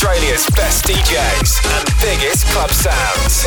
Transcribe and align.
Home 0.00 0.08
of 0.08 0.18
Australia's 0.18 0.46
best 0.56 0.84
DJs 0.86 1.66
and 1.76 2.00
biggest 2.00 2.46
club 2.48 2.70
sounds. 2.70 3.44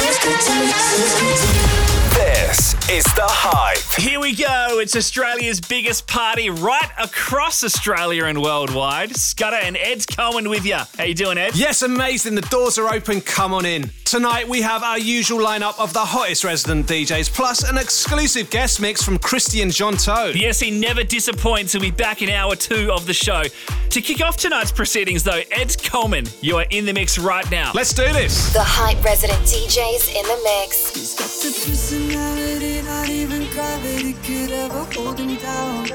This 2.14 2.74
is 2.90 3.04
The 3.16 3.26
Hype. 3.26 4.02
Here 4.02 4.20
we 4.20 4.36
go. 4.36 4.80
It's 4.80 4.96
Australia's 4.96 5.60
biggest 5.60 6.08
party 6.08 6.50
right 6.50 6.90
across 7.00 7.64
Australia 7.64 8.26
and 8.26 8.42
worldwide. 8.42 9.16
Scudder 9.16 9.58
and 9.58 9.78
Ed's 9.78 10.06
Cohen 10.06 10.50
with 10.50 10.66
you. 10.66 10.78
How 10.98 11.04
you 11.06 11.16
doing, 11.16 11.38
Ed? 11.38 11.56
Yes, 11.56 11.82
amazing. 11.82 12.36
The 12.36 12.42
doors 12.42 12.78
are 12.78 12.94
open. 12.94 13.22
Come 13.22 13.54
on 13.54 13.66
in. 13.66 13.90
Tonight 14.14 14.48
we 14.48 14.62
have 14.62 14.84
our 14.84 15.00
usual 15.00 15.40
lineup 15.40 15.74
of 15.80 15.92
the 15.92 16.06
hottest 16.06 16.44
resident 16.44 16.86
DJs, 16.86 17.34
plus 17.34 17.68
an 17.68 17.80
exclusive 17.80 18.48
guest 18.52 18.80
mix 18.80 19.02
from 19.02 19.18
Christian 19.18 19.70
Jeantou. 19.70 20.36
Yes, 20.36 20.60
he 20.60 20.70
never 20.70 21.04
disappoints. 21.04 21.74
He'll 21.74 21.82
be 21.82 21.90
back 21.90 22.22
in 22.22 22.30
hour 22.30 22.56
two 22.56 22.92
of 22.92 23.08
the 23.08 23.14
show. 23.16 23.42
To 23.90 24.02
kick 24.02 24.22
off 24.22 24.38
tonight's 24.38 24.72
proceedings, 24.72 25.24
though, 25.24 25.42
Ed 25.50 25.76
Coleman, 25.84 26.28
you 26.42 26.58
are 26.58 26.68
in 26.70 26.86
the 26.86 26.94
mix 26.94 27.18
right 27.18 27.50
now. 27.50 27.72
Let's 27.74 27.92
do 27.92 28.04
this. 28.14 28.54
The 28.54 28.62
hype 28.62 29.04
resident 29.04 29.40
DJs 29.46 30.14
in 30.14 30.24
the 30.28 30.40
mix. 30.44 30.94
He's 30.94 31.16
got 31.16 31.30
the 31.30 31.72
personality, 31.72 32.84
not 32.84 33.10
even 33.10 33.50
gravity 33.50 34.14
could 34.22 34.52
ever 34.52 34.84
hold 34.94 35.18
him 35.18 35.38
down. 35.38 35.86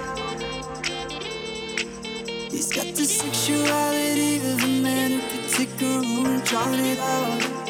He's 2.50 2.72
got 2.72 2.96
the 2.96 3.04
sexuality 3.04 4.38
of 4.38 4.64
a 4.64 4.82
man 4.82 5.20
who 5.20 5.20
could 5.20 5.48
take 5.50 5.82
a 5.82 6.00
room 6.00 6.26
and 6.26 6.42
drown 6.42 6.74
it 6.80 6.98
out. 6.98 7.67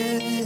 Yeah. 0.00 0.40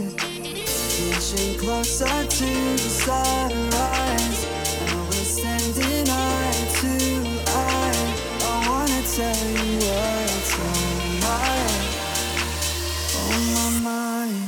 Inching 1.07 1.57
closer 1.59 2.05
to 2.05 2.45
the 2.45 2.89
sunrise. 3.03 4.39
And 4.81 4.99
we're 5.07 5.29
standing 5.35 6.09
eye 6.09 6.67
to 6.79 6.91
eye. 7.55 8.03
I 8.43 8.67
wanna 8.67 9.01
tell 9.15 9.47
you 9.55 9.79
what's 9.87 10.59
on 10.59 10.79
my, 11.23 11.55
on 13.23 13.43
my 13.55 13.67
mind. 13.87 14.43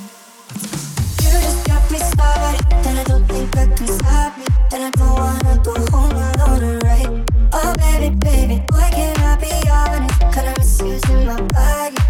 You 1.24 1.30
just 1.40 1.66
got 1.68 1.90
me 1.90 2.00
started, 2.00 2.68
and 2.88 3.00
I 3.00 3.04
don't 3.06 3.26
think 3.28 3.56
I 3.56 3.66
can 3.78 3.88
stop 3.88 4.38
me. 4.38 4.46
And 4.74 4.84
I 4.84 4.92
don't 4.92 5.16
wanna 5.16 5.56
go 5.64 5.74
home 5.96 6.12
alone, 6.12 6.80
right? 6.80 7.10
Oh, 7.54 7.74
baby, 7.78 8.14
baby, 8.16 8.62
why 8.72 8.90
can't 8.90 9.20
I 9.22 9.38
be 9.40 9.70
honest? 9.70 10.20
Cause 10.20 10.46
I'm 10.46 10.56
misusing 10.58 11.26
my 11.26 11.40
body. 11.56 12.07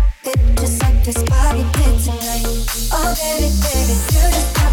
This 1.08 1.24
body 1.24 1.64
did 1.72 2.04
tonight. 2.04 2.44
Oh, 2.92 3.16
baby, 3.16 3.48
baby, 3.64 3.96
you 4.12 4.28
just 4.28 4.67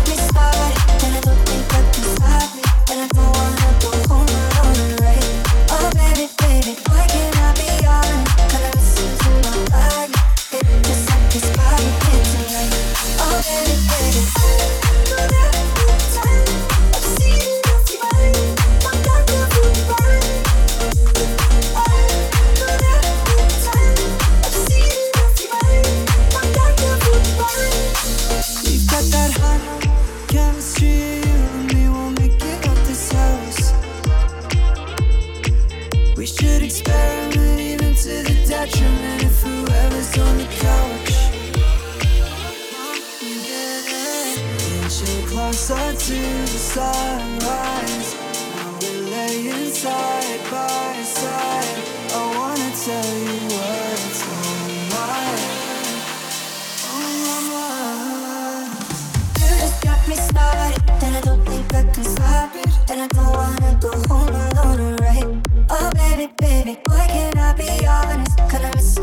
I 63.05 63.07
don't 63.09 63.33
wanna 63.35 63.79
go 63.83 63.91
home 64.09 64.29
alone, 64.29 64.97
right? 64.97 65.25
Oh, 65.69 65.91
baby, 65.95 66.33
baby, 66.39 66.81
why 66.87 67.07
can't 67.07 67.37
I? 67.37 67.44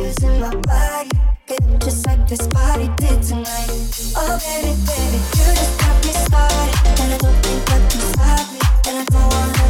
Cause 0.01 0.23
I'm 0.23 0.39
my 0.39 0.56
body. 0.62 1.09
It 1.47 1.62
just 1.79 2.07
like 2.07 2.28
this 2.28 2.47
body 2.47 2.89
did 2.97 3.22
tonight. 3.22 3.69
Oh, 4.17 4.39
baby, 4.41 4.73
baby, 4.89 5.17
you 5.38 5.45
just 5.53 5.79
got 5.79 5.94
me 6.03 6.12
started, 6.12 7.01
and 7.01 7.13
I 7.13 7.17
don't 7.19 7.38
think 7.45 7.69
I 7.69 7.78
can 7.88 8.01
stop 8.09 8.47
it. 8.50 8.88
And 8.88 8.97
I 8.97 9.06
don't 9.06 9.29
wanna 9.31 9.61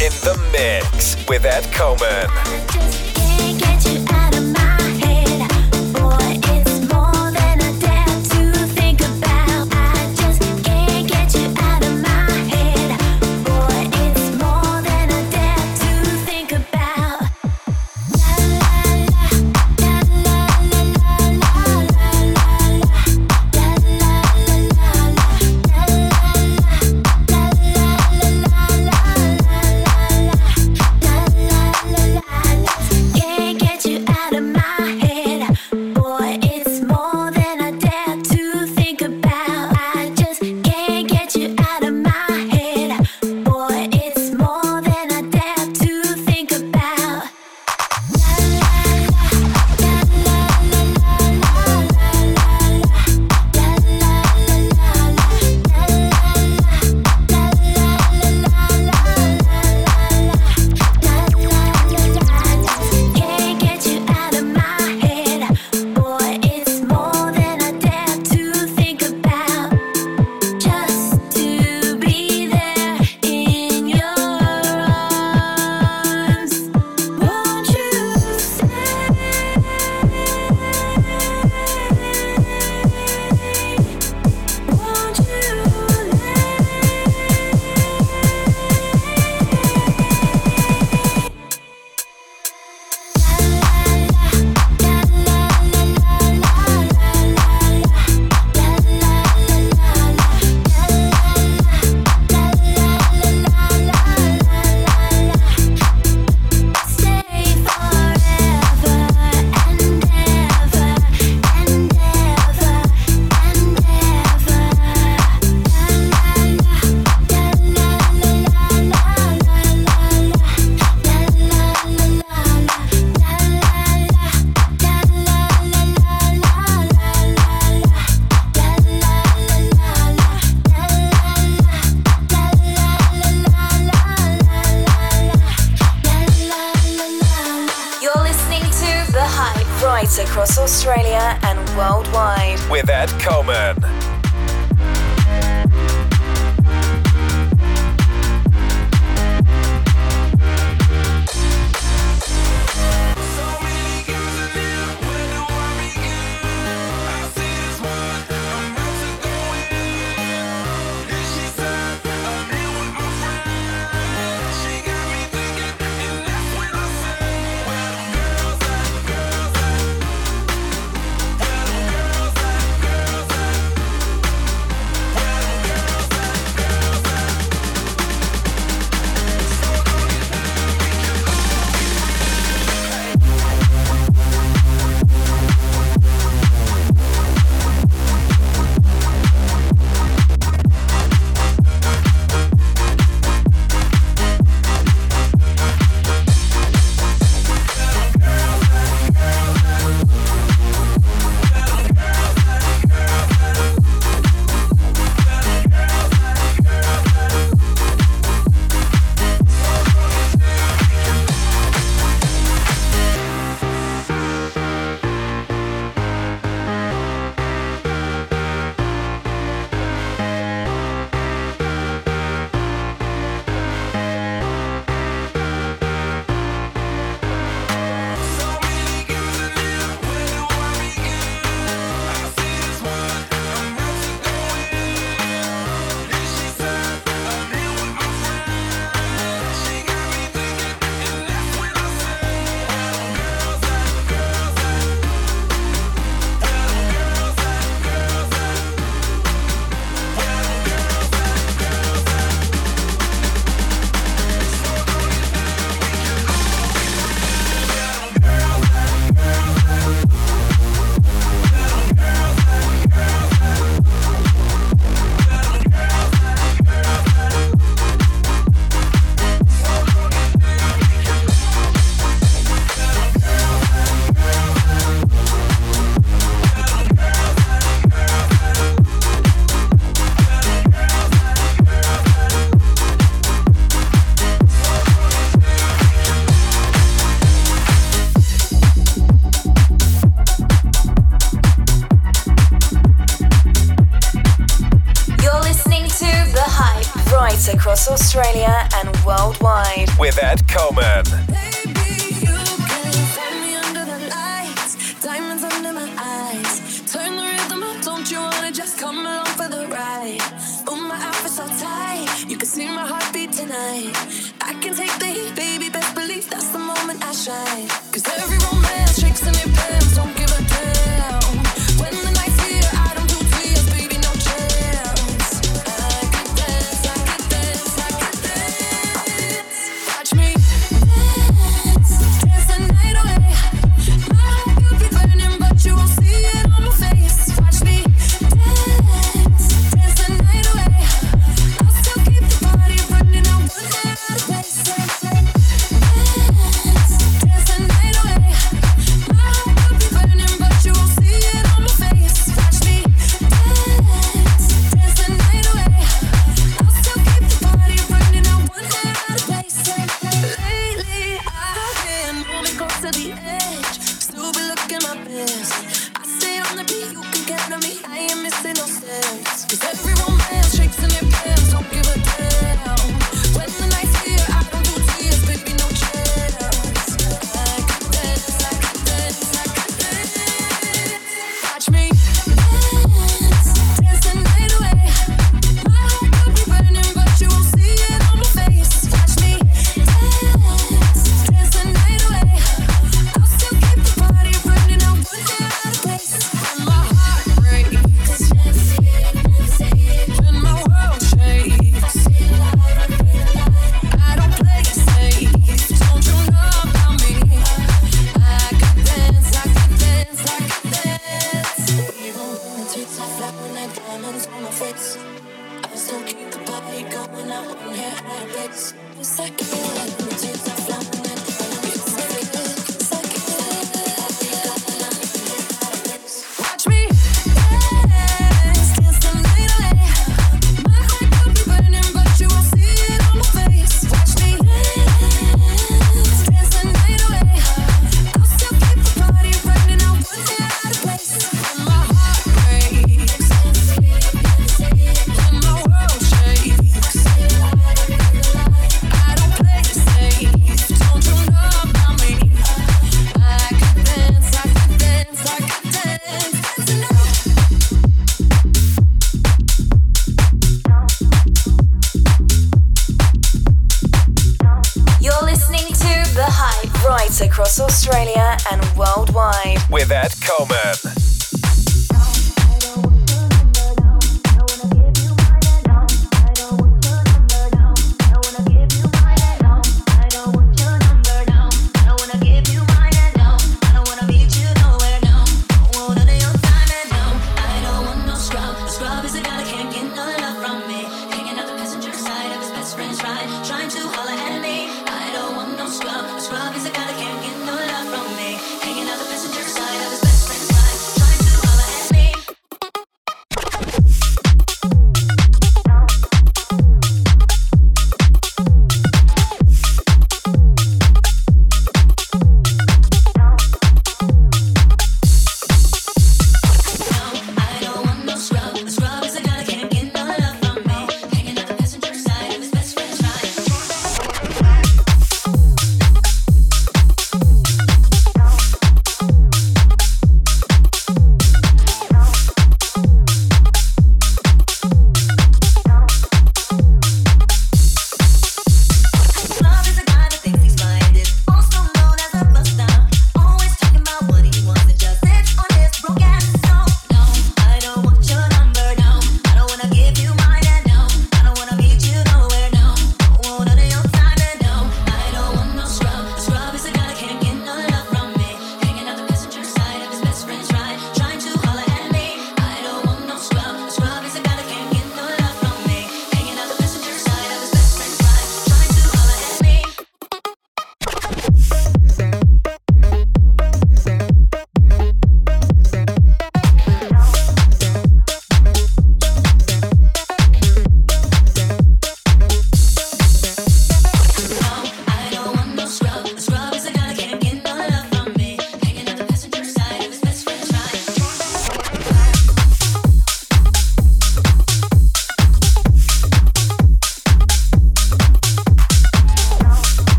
in 0.00 0.12
the 0.22 0.36
mix 0.52 1.16
with 1.28 1.44
Ed 1.44 1.64
Coleman. 1.72 2.83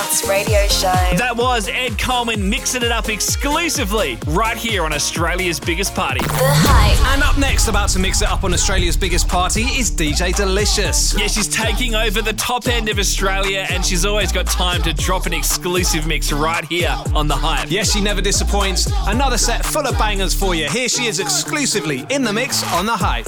Dance 0.00 0.26
radio 0.26 0.66
show. 0.68 1.16
That 1.16 1.36
was 1.36 1.68
Ed 1.68 1.98
Coleman 1.98 2.48
mixing 2.48 2.82
it 2.82 2.90
up 2.90 3.08
exclusively 3.08 4.18
right 4.28 4.56
here 4.56 4.84
on 4.84 4.92
Australia's 4.92 5.60
biggest 5.60 5.94
party. 5.94 6.20
The 6.20 6.32
Hype. 6.32 7.12
And 7.12 7.22
up 7.22 7.36
next, 7.38 7.68
about 7.68 7.90
to 7.90 7.98
mix 7.98 8.22
it 8.22 8.28
up 8.28 8.44
on 8.44 8.54
Australia's 8.54 8.96
biggest 8.96 9.28
party, 9.28 9.62
is 9.62 9.90
DJ 9.90 10.34
Delicious. 10.34 11.18
Yeah, 11.18 11.26
she's 11.26 11.48
taking 11.48 11.94
over 11.94 12.22
the 12.22 12.32
top 12.34 12.66
end 12.66 12.88
of 12.88 12.98
Australia 12.98 13.66
and 13.70 13.84
she's 13.84 14.04
always 14.04 14.32
got 14.32 14.46
time 14.46 14.82
to 14.82 14.92
drop 14.92 15.26
an 15.26 15.34
exclusive 15.34 16.06
mix 16.06 16.32
right 16.32 16.64
here 16.64 16.96
on 17.14 17.28
The 17.28 17.36
Hype. 17.36 17.70
Yes, 17.70 17.92
she 17.92 18.00
never 18.00 18.20
disappoints. 18.20 18.90
Another 19.06 19.38
set 19.38 19.64
full 19.64 19.86
of 19.86 19.98
bangers 19.98 20.34
for 20.34 20.54
you. 20.54 20.68
Here 20.68 20.88
she 20.88 21.06
is 21.06 21.20
exclusively 21.20 22.06
in 22.10 22.22
the 22.22 22.32
mix 22.32 22.62
on 22.72 22.86
the 22.86 22.96
hype. 22.96 23.26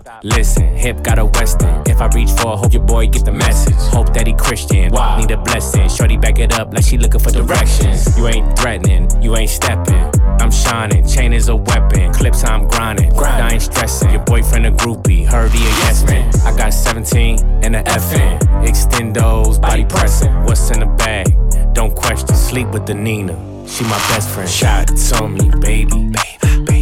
Stop, 0.00 0.24
listen. 0.24 0.74
Hip 0.76 1.02
got 1.02 1.18
a 1.18 1.26
western. 1.26 1.82
If 1.86 2.00
I 2.00 2.06
reach 2.08 2.30
for, 2.30 2.52
a 2.52 2.56
hope 2.56 2.72
your 2.72 2.82
boy 2.82 3.08
get 3.08 3.24
the 3.24 3.32
message. 3.32 3.74
Hope 3.92 4.12
that 4.14 4.26
he 4.26 4.34
Christian. 4.34 4.92
Need 5.18 5.30
a 5.30 5.36
blessing. 5.36 5.88
Shorty 5.88 6.16
back 6.16 6.38
it 6.38 6.52
up 6.58 6.72
like 6.72 6.84
she 6.84 6.98
looking 6.98 7.20
for 7.20 7.30
directions. 7.30 8.16
You 8.16 8.28
ain't 8.28 8.58
threatening, 8.58 9.08
you 9.22 9.36
ain't 9.36 9.50
stepping. 9.50 10.10
I'm 10.40 10.50
shining, 10.50 11.06
chain 11.06 11.32
is 11.32 11.48
a 11.48 11.56
weapon. 11.56 12.12
Clips 12.12 12.44
I'm 12.44 12.66
grinding. 12.68 13.12
I 13.18 13.52
ain't 13.52 13.62
stressing. 13.62 14.10
Your 14.10 14.24
boyfriend 14.24 14.66
a 14.66 14.72
groupie, 14.72 15.26
heard 15.26 15.50
he 15.52 15.64
a 15.64 15.70
yes 15.84 16.04
man. 16.04 16.32
I 16.44 16.56
got 16.56 16.72
17 16.72 17.38
and 17.64 17.76
a 17.76 17.82
FN. 17.82 18.38
Extendos, 18.66 19.60
body 19.60 19.84
pressing. 19.84 20.32
What's 20.44 20.70
in 20.70 20.80
the 20.80 20.86
bag? 20.86 21.26
Don't 21.74 21.94
question. 21.94 22.34
Sleep 22.34 22.68
with 22.68 22.86
the 22.86 22.94
Nina. 22.94 23.34
She 23.66 23.84
my 23.84 23.98
best 24.08 24.30
friend. 24.30 24.48
Shots 24.48 25.12
on 25.12 25.34
me, 25.34 25.50
baby. 25.60 26.12
I 26.16 26.79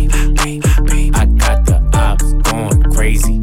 crazy. 2.98 3.38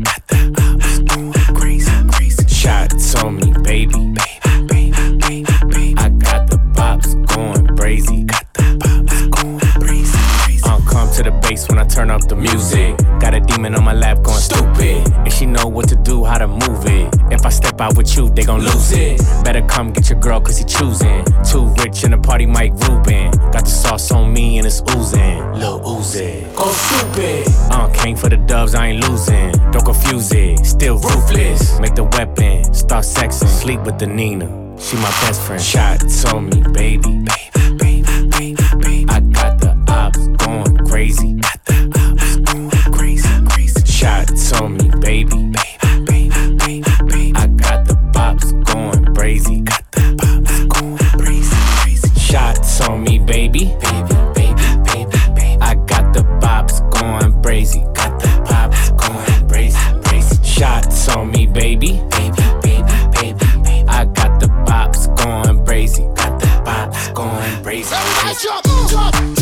To 11.15 11.23
the 11.23 11.31
bass 11.31 11.67
when 11.69 11.79
I 11.79 11.85
turn 11.85 12.11
up 12.11 12.27
the 12.27 12.35
music. 12.35 12.97
Got 13.21 13.33
a 13.33 13.39
demon 13.39 13.73
on 13.75 13.85
my 13.85 13.93
lap 13.93 14.21
going 14.21 14.37
stupid. 14.37 15.07
And 15.15 15.31
she 15.31 15.45
know 15.45 15.65
what 15.65 15.87
to 15.89 15.95
do, 15.95 16.25
how 16.25 16.37
to 16.37 16.47
move 16.47 16.85
it. 16.85 17.07
If 17.31 17.45
I 17.45 17.49
step 17.49 17.79
out 17.79 17.95
with 17.95 18.17
you, 18.17 18.29
they 18.29 18.43
gon' 18.43 18.61
lose 18.61 18.91
it. 18.91 19.19
Better 19.43 19.61
come 19.61 19.93
get 19.93 20.09
your 20.09 20.19
girl, 20.19 20.41
cause 20.41 20.57
he 20.57 20.65
choosing. 20.65 21.23
Too 21.49 21.67
rich 21.81 22.03
in 22.03 22.11
the 22.11 22.17
party, 22.17 22.45
Mike 22.45 22.73
Rubin. 22.73 23.31
Got 23.53 23.63
the 23.63 23.69
sauce 23.69 24.11
on 24.11 24.33
me 24.33 24.57
and 24.57 24.67
it's 24.67 24.81
oozing. 24.93 25.53
Lil 25.53 25.79
Uzi. 25.79 26.53
Go 26.53 26.69
stupid. 26.71 27.45
Uh, 27.71 27.87
came 27.93 28.17
for 28.17 28.27
the 28.27 28.37
dubs, 28.37 28.75
I 28.75 28.87
ain't 28.87 29.07
losing. 29.07 29.51
Don't 29.71 29.85
confuse 29.85 30.33
it, 30.33 30.65
still 30.65 30.97
ruthless. 30.97 31.79
Make 31.79 31.95
the 31.95 32.03
weapon, 32.03 32.73
start 32.73 33.05
sexing. 33.05 33.47
Sleep 33.47 33.79
with 33.81 33.99
the 33.99 34.07
Nina. 34.07 34.47
She 34.77 34.97
my 34.97 35.09
best 35.23 35.41
friend. 35.43 35.61
Shot 35.61 36.01
told 36.23 36.43
me, 36.43 36.61
baby. 36.73 37.23
Got 37.23 37.79
the 37.79 37.85
ops 39.09 39.24
going 41.13 42.69
crazy. 42.93 43.29
Shots 43.85 44.53
on 44.53 44.77
me, 44.77 44.89
baby. 44.99 45.53
I 47.35 47.47
got 47.47 47.85
the 47.85 47.95
bops 48.11 48.51
going 48.65 49.13
crazy. 49.13 49.63
Shots 52.19 52.81
on 52.81 53.03
me, 53.03 53.19
baby. 53.19 53.75
I 55.61 55.75
got 55.85 56.13
the 56.13 56.23
bops 56.41 56.79
going 56.91 57.41
crazy. 57.43 57.81
Got 57.93 58.19
the 58.19 58.27
bops 58.49 58.89
going 58.97 59.47
crazy. 59.49 60.43
Shots 60.43 61.09
on 61.09 61.31
me, 61.31 61.45
baby. 61.45 62.01
I 63.87 64.05
got 64.05 64.39
the 64.39 64.47
bops 64.65 65.07
going 65.15 65.63
crazy. 65.65 66.03
Got 66.15 66.39
the 66.39 66.47
bops 66.65 67.13
going 67.13 67.63
crazy. 67.63 69.34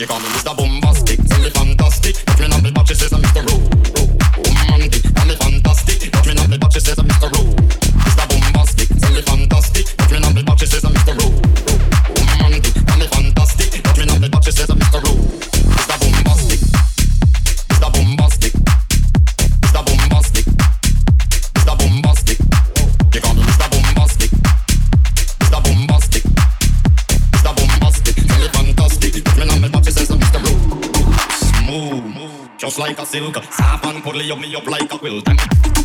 She 0.00 0.06
call 0.06 0.18
me 0.18 0.28
Mr. 0.28 0.56
Bombastic, 0.56 1.20
tell 1.28 1.42
me 1.42 1.50
fantastic. 1.50 2.16
Touch 2.24 2.40
me 2.40 2.48
the 2.48 2.72
back, 2.72 2.86
she 2.86 2.94
says 2.94 3.19
just 32.60 32.78
like 32.78 32.98
a 32.98 33.06
silk. 33.06 33.42
Sap 33.52 33.84
and 33.86 34.02
puddly 34.02 34.26
you 34.26 34.36
me 34.36 34.54
up 34.54 34.66
like 34.66 34.92
a 34.92 34.98
quilt. 34.98 35.79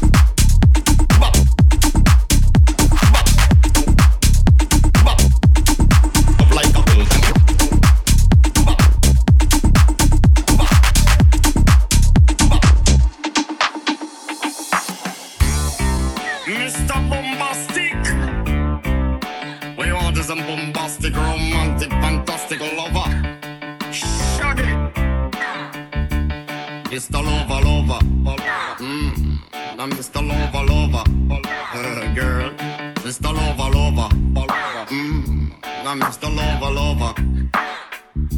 Mr. 36.00 36.30
Lover 36.36 36.72
Lover. 36.72 37.14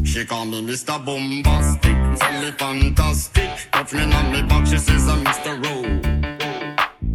She 0.06 0.26
call 0.26 0.46
me 0.46 0.62
Mr. 0.62 1.04
Bombastic, 1.04 1.96
tell 2.20 2.42
me 2.42 2.52
fantastic. 2.52 3.50
Touch 3.72 3.94
me 3.94 4.02
on 4.02 4.32
me 4.32 4.42
back, 4.44 4.66
she 4.68 4.78
says 4.78 5.08
I'm 5.08 5.24
Mr. 5.24 5.64
Rowe. 5.64 5.84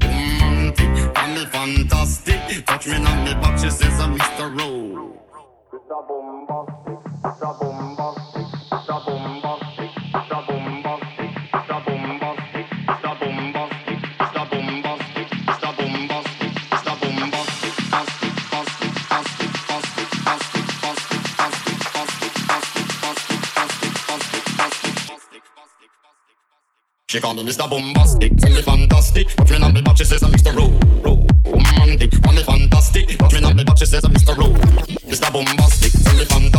Romantic, 0.03 1.15
call 1.15 1.29
me 1.29 1.45
fantastic. 1.47 2.67
Touch 2.67 2.87
me 2.87 2.95
on 2.97 3.25
me 3.25 3.35
back, 3.35 3.59
she 3.59 3.71
says 3.71 4.01
I'm 4.01 4.17
Mr. 4.19 4.59
Rowe. 4.59 5.19
Mr. 5.73 6.09
Bombastic, 6.09 6.99
Mr. 7.23 7.59
Bombastic. 7.59 7.72
She 27.13 27.21
call 27.21 27.35
me 27.35 27.45
Mr. 27.45 27.69
Bombastic, 27.69 28.35
tell 28.39 28.51
me 28.55 28.63
fantastic. 28.63 29.37
But 29.37 29.51
me 29.51 29.59
not 29.59 29.75
me 29.75 29.83
back, 29.83 29.99
she 29.99 30.05
says 30.07 30.23
I'm 30.23 30.33
Mr. 30.33 30.57
Ro 30.57 30.73
Ro 31.05 31.27
Romantic, 31.45 32.11
call 32.23 32.33
me 32.33 32.43
fantastic. 32.43 33.19
But 33.19 33.35
me 33.35 33.41
not 33.41 33.55
me 33.55 33.65
back, 33.65 33.77
she 33.77 33.85
says 33.85 34.03
I'm 34.03 34.15
Mr. 34.15 34.35
Ro 34.35 34.47
Mr. 35.13 35.31
Bombastic, 35.31 35.93
tell 35.93 36.17
me 36.17 36.25
fantastic. 36.25 36.52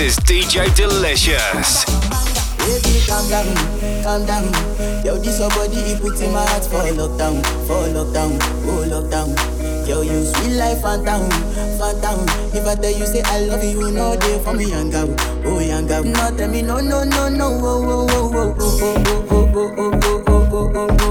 is 0.00 0.16
DJ 0.20 0.72
Delicious. 0.74 1.84
Baby, 2.64 3.00
calm 3.06 3.28
down, 3.28 3.46
calm 4.02 4.24
down. 4.26 4.44
Yo, 5.04 5.16
this 5.18 5.38
body, 5.40 5.92
in 6.24 6.32
my 6.32 6.44
heart 6.46 6.64
for 6.64 6.80
lockdown, 6.96 7.42
for 7.66 7.84
lockdown, 7.92 8.38
lockdown. 8.88 9.28
Yo, 9.86 10.00
you 10.02 10.24
sweet 10.24 10.56
life, 10.56 10.80
phantom, 10.80 11.28
phantom. 11.78 12.20
If 12.54 12.66
I 12.66 12.74
tell 12.76 12.90
you, 12.90 13.06
say 13.06 13.22
I 13.24 13.40
love 13.40 13.62
you, 13.64 13.90
no 13.90 14.16
day 14.16 14.42
for 14.42 14.54
me, 14.54 14.70
young 14.70 14.90
girl, 14.90 15.14
oh 15.44 15.60
young 15.60 15.86
girl. 15.86 16.04
No, 16.04 16.36
tell 16.36 16.48
me, 16.48 16.62
no, 16.62 16.80
no, 16.80 17.04
no, 17.04 17.28
no, 17.28 17.46
oh, 17.60 17.84
oh, 17.84 18.06
oh, 18.10 18.32
oh, 18.32 18.56
oh, 18.58 18.80
oh, 18.80 19.30
oh, 19.30 19.30
oh, 19.30 19.54
oh, 19.54 19.74
oh, 19.76 20.24
oh, 20.26 20.48
oh, 20.52 20.72
oh, 20.74 20.88
oh. 20.90 21.10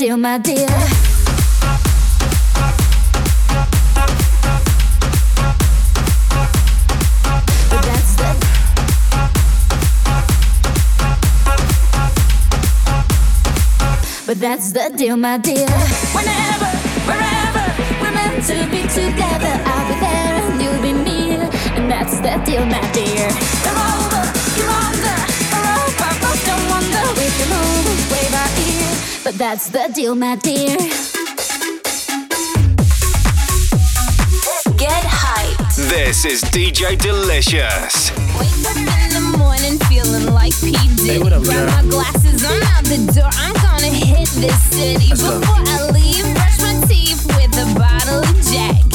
Deal, 0.00 0.16
my 0.16 0.38
dear. 0.38 0.66
But 7.68 7.82
that's 7.84 8.14
the 8.16 8.30
But 14.26 14.40
that's 14.40 14.72
the 14.72 14.90
deal, 14.96 15.18
my 15.18 15.36
dear. 15.36 15.68
Whenever, 16.16 16.64
wherever, 17.04 17.64
we're 18.00 18.14
meant 18.14 18.42
to 18.46 18.54
be 18.70 18.88
together. 18.88 19.52
I'll 19.66 19.86
be 19.86 20.00
there 20.00 20.50
and 20.50 20.62
you'll 20.62 20.80
be 20.80 20.92
near. 20.94 21.40
And 21.76 21.90
that's 21.90 22.20
the 22.20 22.40
deal, 22.46 22.64
my 22.64 22.89
that's 29.40 29.70
the 29.70 29.90
deal, 29.94 30.14
my 30.14 30.36
dear. 30.36 30.76
Get 34.76 35.02
hyped. 35.02 35.76
This 35.88 36.26
is 36.26 36.42
DJ 36.42 36.98
Delicious. 36.98 38.10
Wake 38.38 38.52
up 38.68 38.76
in 38.76 39.10
the 39.14 39.34
morning 39.38 39.78
feeling 39.88 40.34
like 40.34 40.52
P. 40.60 40.72
Diddy. 40.72 41.12
Hey, 41.12 41.18
what 41.20 41.32
up, 41.32 41.42
Grab 41.44 41.84
my 41.84 41.90
glasses, 41.90 42.44
I'm 42.44 42.62
out 42.64 42.84
the 42.84 42.98
door. 43.14 43.30
I'm 43.32 43.54
gonna 43.54 43.86
hit 43.86 44.28
this 44.28 44.62
city. 44.64 45.08
Let's 45.08 45.22
go. 45.22 45.40
Before 45.40 45.56
I 45.56 45.90
leave, 45.90 46.34
brush 46.34 46.58
my 46.60 46.86
teeth 46.86 47.24
with 47.28 47.56
a 47.56 47.78
bottle 47.78 48.20
of 48.20 48.42
Jack. 48.52 48.89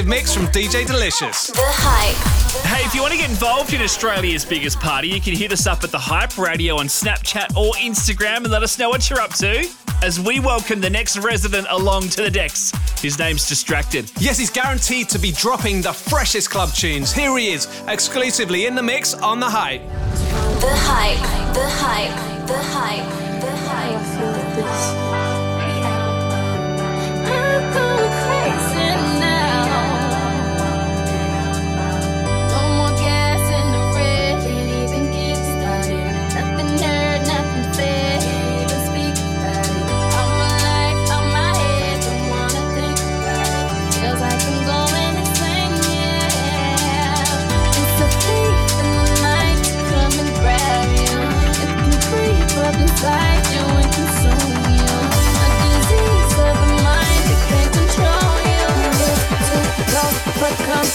Was 0.00 0.06
exclusive 0.06 0.06
mix 0.06 0.34
from 0.34 0.46
DJ 0.46 0.86
Delicious. 0.86 1.48
The 1.48 1.62
Hype. 1.62 2.66
Hey, 2.66 2.84
if 2.84 2.94
you 2.94 3.02
want 3.02 3.12
to 3.12 3.18
get 3.18 3.30
involved 3.30 3.72
in 3.72 3.82
Australia's 3.82 4.44
biggest 4.44 4.78
party, 4.80 5.08
you 5.08 5.20
can 5.20 5.34
hit 5.34 5.52
us 5.52 5.66
up 5.66 5.84
at 5.84 5.90
the 5.90 5.98
Hype 5.98 6.38
Radio 6.38 6.78
on 6.78 6.86
Snapchat 6.86 7.56
or 7.56 7.72
Instagram 7.74 8.38
and 8.38 8.50
let 8.50 8.62
us 8.62 8.78
know 8.78 8.88
what 8.88 9.08
you're 9.08 9.20
up 9.20 9.34
to. 9.34 9.68
As 10.02 10.18
we 10.18 10.40
welcome 10.40 10.80
the 10.80 10.88
next 10.88 11.18
resident 11.18 11.66
along 11.70 12.08
to 12.10 12.22
the 12.22 12.30
decks. 12.30 12.72
His 13.00 13.18
name's 13.18 13.48
Distracted. 13.48 14.10
Yes, 14.18 14.38
he's 14.38 14.50
guaranteed 14.50 15.08
to 15.10 15.18
be 15.18 15.32
dropping 15.32 15.82
the 15.82 15.92
freshest 15.92 16.50
club 16.50 16.72
tunes. 16.72 17.12
Here 17.12 17.36
he 17.36 17.52
is, 17.52 17.68
exclusively 17.88 18.66
in 18.66 18.74
the 18.74 18.82
mix 18.82 19.14
on 19.14 19.40
The 19.40 19.48
Hype. 19.48 19.82
The 20.60 20.70
Hype. 20.70 21.54
The 21.54 21.68
Hype. 21.68 22.46
The 22.46 22.58
Hype. 22.58 23.40
The 23.40 23.56
Hype. 23.56 24.00
Inside 24.00 24.20
you 24.20 24.26
and 24.26 24.54
consume 24.54 24.99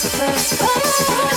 first. 0.08 1.35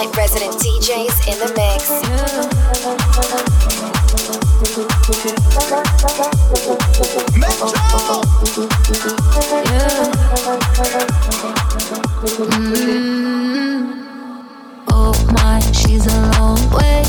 Hype. 0.00 0.14
Resident 0.16 0.52
DJs 0.52 1.26
in 1.26 1.36
the 1.40 1.48
mix. 1.56 1.90
Mm-hmm. 12.28 13.92
Oh 14.88 15.14
my, 15.32 15.58
she's 15.72 16.06
a 16.06 16.37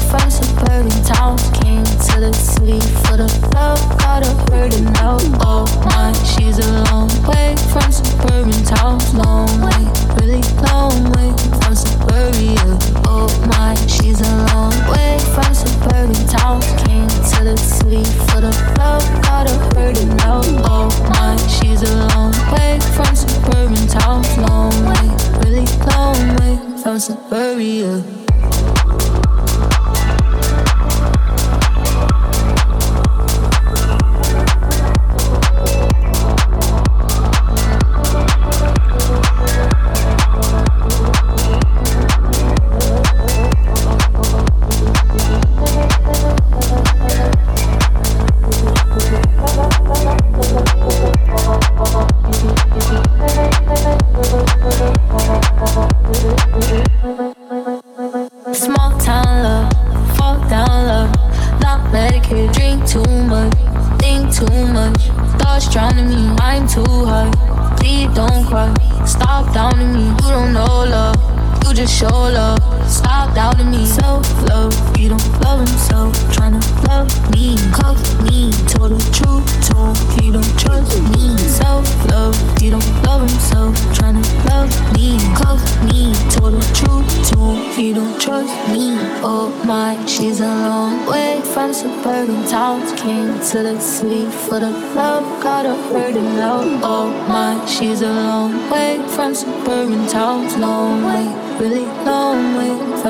from 0.10 0.30
suburban 0.30 0.90
towns. 1.06 1.42
Came 1.62 1.86
to 1.86 2.16
the 2.20 2.34
city 2.34 2.80
for 3.06 3.16
the 3.18 3.30
love, 3.54 3.80
got 4.00 4.26
her 4.26 4.36
hurting 4.50 4.86
now. 4.98 5.18
Oh 5.46 5.66
my, 5.86 6.12
she's 6.26 6.58
a 6.58 6.70
long 6.90 7.10
way 7.30 7.56
from 7.70 7.92
suburban 7.92 8.58
towns. 8.66 9.14
Long 9.14 9.50
way, 9.62 9.82
really 10.18 10.42
long 10.66 11.12
way 11.14 11.30
from 11.62 11.76
suburbia. 11.76 12.66
Oh 13.06 13.30
my, 13.54 13.76
she's 13.86 14.22
a 14.22 14.34
long 14.50 14.74
way 14.90 15.20
from 15.34 15.54
suburban 15.54 16.18
towns. 16.28 16.66
Came 16.84 17.08
to 17.08 17.40
the 17.46 17.58
city 17.58 18.04
for 18.28 18.42
the 18.42 18.54
love, 18.80 19.06
got 19.24 19.48
her 19.48 19.60
hurting 19.78 20.16
now. 20.18 20.42
Oh 20.66 20.90
my, 21.14 21.38
she's 21.48 21.84
a 21.84 21.94
long 22.10 22.34
way 22.54 22.80
from 22.98 23.14
suburban 23.16 23.86
towns. 23.88 24.30
Long 24.38 24.74
way, 24.90 25.06
really 25.46 25.68
long 25.94 26.18
way 26.38 26.82
from 26.82 26.98
suburbia. 26.98 28.19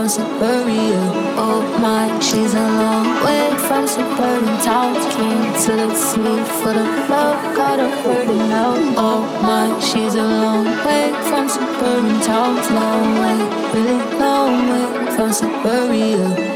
Suburbia. 0.10 1.00
Oh 1.38 1.62
my, 1.80 2.20
she's 2.20 2.54
a 2.56 2.68
long 2.82 3.06
way 3.24 3.56
from 3.68 3.88
suburban 3.88 4.58
towns. 4.64 5.06
Came 5.14 5.54
to 5.66 5.72
the 5.82 5.96
city 5.96 6.44
for 6.60 6.74
the 6.74 6.86
love, 7.10 7.56
got 7.56 7.80
her 7.80 7.90
hurting 8.02 8.50
now. 8.50 8.74
Oh 8.98 9.22
my, 9.44 9.80
she's 9.80 10.16
a 10.16 10.24
long 10.24 10.66
way 10.86 11.14
from 11.30 11.48
suburban 11.48 12.20
towns. 12.22 12.70
Long 12.72 13.20
way, 13.22 13.40
really 13.74 14.20
long 14.20 14.70
way 14.70 15.16
from 15.16 15.32
suburbia. 15.32 16.49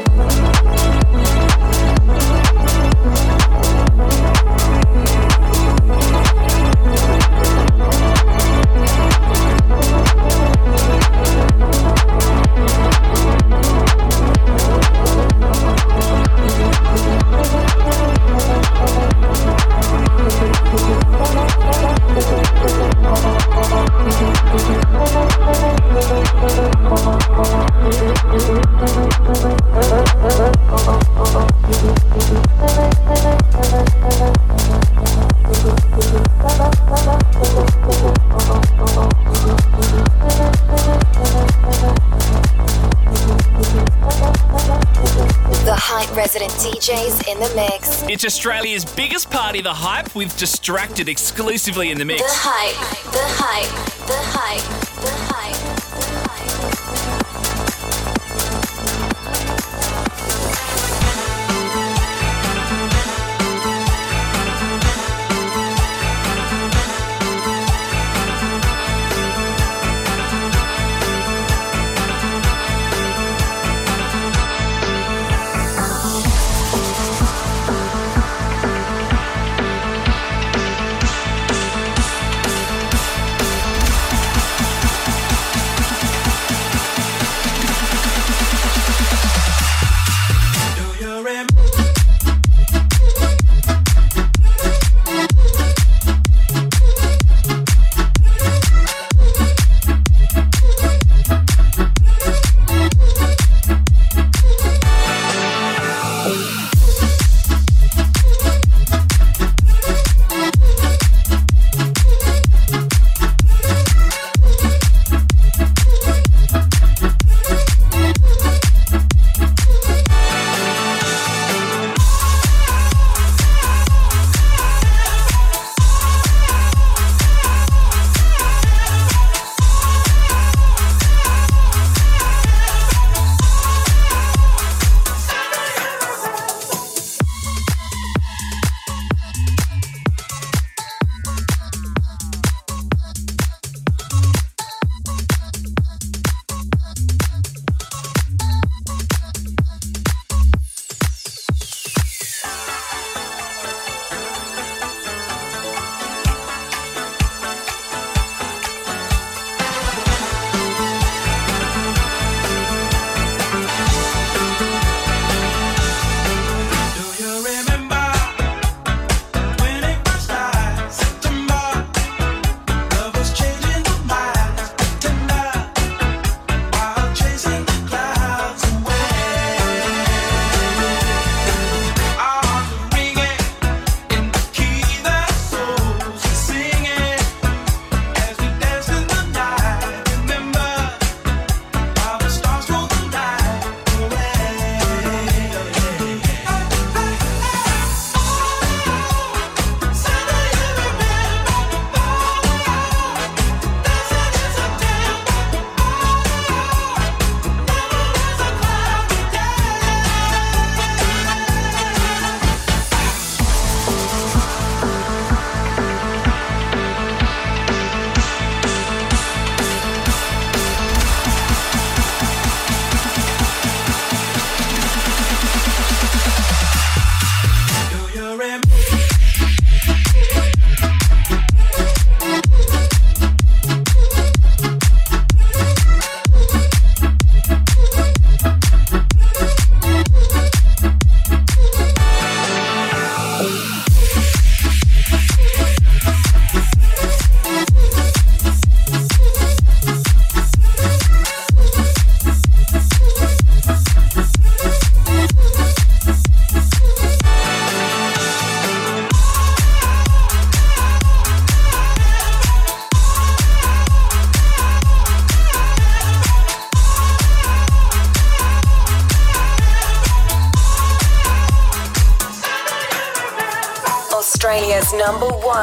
Australia's 48.24 48.84
biggest 48.84 49.30
party, 49.30 49.60
The 49.60 49.72
Hype, 49.72 50.14
with 50.14 50.36
Distracted 50.38 51.08
exclusively 51.08 51.90
in 51.90 51.98
the 51.98 52.04
mix. 52.04 52.22
The 52.22 52.28
Hype. 52.30 53.12
The 53.12 53.18
Hype. 53.22 54.06
The 54.06 54.16
Hype. 54.16 54.93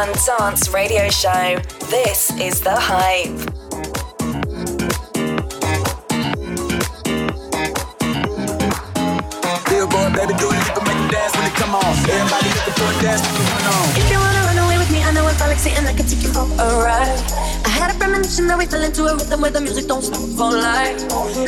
Number 0.06 0.18
one 0.18 0.52
dance 0.52 0.70
radio 0.74 1.10
show. 1.10 1.60
This 1.90 2.32
is 2.40 2.60
The 2.62 2.74
Hype. 2.74 3.38
Billboard, 9.70 10.14
baby, 10.14 10.34
do 10.42 10.50
it, 10.50 10.58
you 10.58 10.74
can 10.74 10.84
make 10.90 10.98
it 10.98 11.12
dance 11.12 11.36
when 11.38 11.46
it 11.46 11.54
come 11.54 11.76
on. 11.76 11.86
Everybody 11.86 12.50
looking 12.50 12.74
for 12.74 12.90
a 12.90 13.02
dance, 13.02 13.22
we 13.38 13.46
can 13.46 13.68
on. 13.70 13.90
If 14.02 14.10
you 14.10 14.18
wanna 14.18 14.42
run 14.50 14.58
away 14.66 14.78
with 14.80 14.92
me, 14.92 15.04
I 15.04 15.12
know 15.12 15.28
a 15.28 15.34
galaxy 15.38 15.70
and 15.78 15.88
I 15.88 15.94
can 15.94 16.08
take 16.08 16.24
you 16.24 16.34
for 16.34 16.50
a 16.50 16.68
ride. 16.82 17.22
I 17.66 17.70
had 17.70 17.94
a 17.94 17.98
premonition 18.00 18.48
that 18.48 18.58
we 18.58 18.66
fell 18.66 18.84
into 18.84 19.06
a 19.06 19.16
rhythm 19.16 19.42
where 19.42 19.52
the 19.52 19.62
music 19.62 19.86
don't 19.88 20.02
stop 20.02 20.26
for 20.34 20.52
life. 20.52 20.98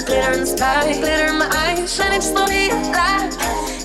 Glitter 0.05 0.31
in 0.33 0.41
the 0.41 0.45
sky, 0.45 0.93
glitter 0.99 1.25
in 1.33 1.39
my 1.39 1.49
eyes, 1.49 1.95
shining 1.95 2.21
slowly 2.21 2.69
alive. 2.69 3.33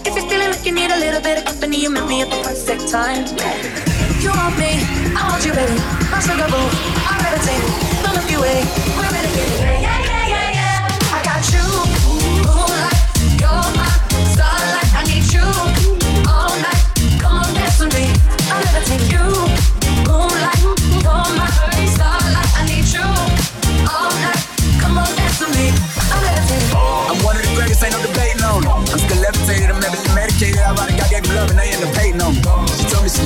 If 0.04 0.12
you're 0.14 0.28
feeling 0.28 0.50
like 0.50 0.64
you 0.66 0.72
need 0.72 0.90
a 0.90 0.98
little 0.98 1.22
bit 1.22 1.38
of 1.38 1.44
company, 1.46 1.80
you 1.80 1.90
met 1.90 2.06
me 2.06 2.20
at 2.20 2.28
the 2.30 2.40
perfect 2.44 2.88
time. 2.88 3.97
You 4.18 4.34
want 4.34 4.58
me, 4.58 4.82
I 5.14 5.30
want 5.30 5.46
you, 5.46 5.54
baby. 5.54 5.78
My 6.10 6.18
sugar 6.18 6.50
boo, 6.50 6.58
I'm 7.06 7.22
levitating. 7.22 7.70
Don't 8.02 8.18
look 8.18 8.26
away, 8.34 8.66
we're 8.98 9.06
renegading. 9.14 9.62
Yeah, 9.62 9.78
yeah, 9.78 10.26
yeah, 10.26 10.58
yeah. 10.58 11.14
I 11.14 11.22
got 11.22 11.46
you, 11.54 11.62
moonlight, 12.42 12.98
you're 13.38 13.70
my 13.78 13.86
starlight. 14.34 14.90
I 14.90 15.06
need 15.06 15.22
you 15.30 15.46
all 16.26 16.50
night. 16.58 16.82
Come 17.22 17.46
on, 17.46 17.54
dance 17.54 17.78
with 17.78 17.94
me. 17.94 18.10
I'm 18.50 18.66
you, 19.06 19.22
moonlight, 20.10 20.66
you're 20.66 21.28
my 21.38 21.46
starlight. 21.86 22.50
I 22.58 22.66
need 22.66 22.90
you 22.90 23.06
all 23.86 24.10
night. 24.18 24.42
Come 24.82 24.98
on, 24.98 25.14
dance 25.14 25.38
with 25.38 25.54
me. 25.54 25.70
I'm. 26.10 26.26
I'm 27.06 27.22
one 27.22 27.36
of 27.38 27.42
the 27.46 27.54
greatest, 27.54 27.84
ain't 27.86 27.94
no 27.94 28.02
debating 28.02 28.42
on 28.42 28.66
it. 28.66 28.70
I'm 28.90 28.98
still 28.98 29.22
levitated, 29.22 29.70
I'm 29.70 29.80
heavily 29.80 30.10
medicated. 30.10 30.58
I 30.58 30.74
ride 30.74 30.90
a 30.90 30.96
God 30.98 31.08
gave 31.08 31.22
me 31.22 31.34
love 31.38 31.50
and 31.50 31.58
they 31.58 31.70
end 31.70 31.84
up 31.86 31.94
hating 31.94 32.20
on 32.20 32.34
me. 32.34 32.67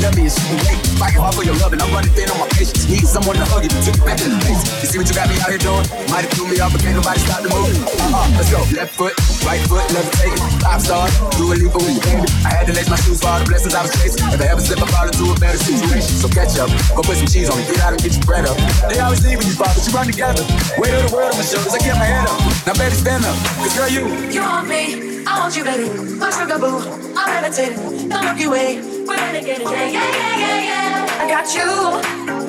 Love 0.00 0.16
me 0.16 0.28
she 0.30 0.40
can 0.48 0.58
wait. 0.64 0.80
Fighting 0.96 1.20
hard 1.20 1.34
for 1.34 1.44
your 1.44 1.56
love 1.58 1.72
and 1.72 1.82
I'm 1.82 1.92
running 1.92 2.12
thin 2.14 2.30
on 2.30 2.38
my 2.38 2.48
patience. 2.54 2.88
Need 2.88 3.04
someone 3.04 3.36
to 3.36 3.44
hug 3.44 3.66
you, 3.66 3.72
took 3.82 3.98
it 3.98 4.04
back 4.06 4.20
in 4.22 4.32
the 4.32 4.40
face. 4.46 4.62
You 4.80 4.86
see 4.88 4.98
what 4.98 5.08
you 5.08 5.14
got 5.14 5.28
me 5.28 5.36
out 5.42 5.50
here 5.50 5.60
doing? 5.60 5.84
Might 6.08 6.24
have 6.24 6.32
threw 6.32 6.46
me 6.48 6.56
off, 6.62 6.72
but 6.72 6.80
can't 6.80 6.96
nobody 6.96 7.20
stop 7.20 7.42
the 7.42 7.50
move. 7.50 7.68
Uh-uh, 7.68 8.38
let's 8.38 8.50
go. 8.50 8.62
Left 8.72 8.92
foot, 8.94 9.14
right 9.44 9.60
foot, 9.68 9.84
levitating. 9.92 10.40
Five 10.62 10.80
stars, 10.80 11.12
do 11.36 11.50
a 11.50 11.54
leap 11.58 11.74
with 11.74 11.90
you, 11.90 12.02
baby. 12.02 12.26
I 12.46 12.50
had 12.54 12.64
to 12.70 12.72
lace 12.72 12.88
my 12.88 12.96
shoes 13.02 13.20
for 13.20 13.28
all 13.28 13.40
the 13.42 13.48
blessings 13.50 13.74
I 13.74 13.82
was 13.82 13.92
chasing. 13.98 14.24
If 14.32 14.40
I 14.40 14.46
ever 14.48 14.62
slip, 14.62 14.80
I 14.80 14.86
fall 14.88 15.06
into 15.10 15.24
a 15.28 15.36
better 15.38 15.58
situation. 15.58 16.14
So 16.22 16.28
catch 16.30 16.54
up, 16.56 16.70
go 16.94 17.02
put 17.02 17.18
some 17.18 17.26
cheese 17.26 17.50
on 17.50 17.58
me, 17.58 17.66
get 17.66 17.82
out 17.82 17.92
and 17.92 18.00
get 18.02 18.14
your 18.14 18.24
bread 18.24 18.46
up. 18.46 18.56
They 18.86 18.98
always 19.02 19.22
leave 19.26 19.38
when 19.38 19.46
you 19.50 19.56
fall, 19.58 19.70
but 19.74 19.82
you 19.82 19.92
run 19.92 20.06
together. 20.06 20.44
Weight 20.78 20.94
of 20.94 21.02
the 21.06 21.10
world 21.10 21.34
on 21.34 21.38
my 21.38 21.44
shoulders, 21.46 21.74
I 21.74 21.80
get 21.82 21.98
my 21.98 22.06
head 22.06 22.26
up. 22.26 22.38
Now 22.66 22.74
baby, 22.78 22.94
stand 22.94 23.24
up, 23.26 23.36
cause 23.58 23.74
girl, 23.74 23.90
you. 23.90 24.04
You 24.30 24.42
want 24.42 24.68
me, 24.68 25.24
I 25.26 25.40
want 25.40 25.54
you, 25.56 25.64
baby. 25.64 25.88
My 26.16 26.30
sugar 26.30 26.58
boo, 26.58 26.78
I'm 27.16 27.28
levitating. 27.42 28.08
The 28.08 28.16
Milky 28.22 28.46
Way, 28.46 28.91
we're 29.06 29.16
renegading. 29.16 29.70
Yeah, 29.70 29.88
yeah, 29.88 30.10
yeah, 30.20 30.44
yeah, 30.44 30.70
yeah. 30.70 31.22
I 31.22 31.26
got 31.28 31.46
you, 31.54 31.68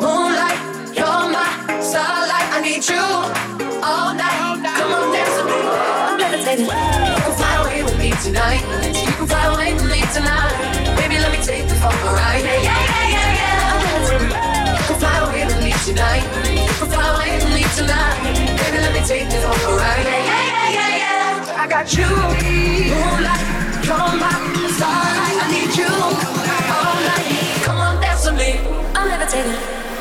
moonlight, 0.01 0.60
you're 0.93 1.26
my 1.32 1.47
starlight. 1.82 2.47
I 2.54 2.60
need 2.62 2.84
you 2.88 3.04
all 3.82 4.14
night. 4.14 4.62
Come 4.78 4.91
on, 4.93 5.12
dance 5.14 5.36
with 5.38 5.49
me. 5.49 5.60
I'm. 5.64 6.60
You 6.60 7.22
can 7.26 7.34
fly 7.34 7.56
away 7.62 7.84
with 7.84 7.97
me 7.97 8.12
tonight. 8.22 8.62
You 8.93 9.12
can 9.18 9.28
fly 9.28 9.45
away 9.54 9.74
with 9.74 9.89
me 9.89 10.01
tonight. 10.14 10.54
Baby, 10.97 11.18
let 11.20 11.32
me 11.32 11.39
take 11.41 11.68
for 11.82 11.89
a 11.89 12.14
ride. 12.14 12.43
Yeah, 12.43 12.62
yeah, 12.62 13.16
yeah, 13.16 13.39
yeah. 13.39 14.78
You 14.78 14.84
can 14.88 14.97
fly 15.01 15.18
away 15.26 15.45
with 15.45 15.62
me 15.64 15.74
tonight. 15.86 16.24
You 16.45 16.74
can 16.78 16.89
fly 16.93 17.08
away 17.14 17.32
with 17.41 17.54
me 17.54 17.64
tonight. 17.76 18.20
Baby, 18.62 18.78
let 18.86 18.93
me 18.93 19.01
take 19.01 19.30
ride. 19.30 20.06
Yeah, 20.06 20.22
yeah, 20.30 20.43
yeah, 20.51 20.78
yeah, 20.78 21.01
yeah. 21.01 21.62
I 21.62 21.68
got 21.68 21.88
you, 21.97 22.06
moonlight, 22.06 23.43
you're 23.88 24.14
my 24.22 24.34
starlight. 24.78 25.38
I 25.41 25.47
need 25.51 25.74
you 25.78 26.43
Come 27.64 27.78
on, 27.78 28.02
dance 28.02 28.26
with 28.26 28.38
me. 28.38 28.60
I'm 28.94 29.08
levitating. 29.08 29.93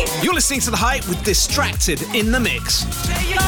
Hype. 0.00 0.24
You're 0.24 0.34
listening 0.34 0.60
to 0.60 0.70
The 0.70 0.76
Hype 0.76 1.08
with 1.08 1.22
Distracted 1.24 2.02
in 2.14 2.30
the 2.32 2.40
Mix. 2.40 2.84
You're 3.28 3.40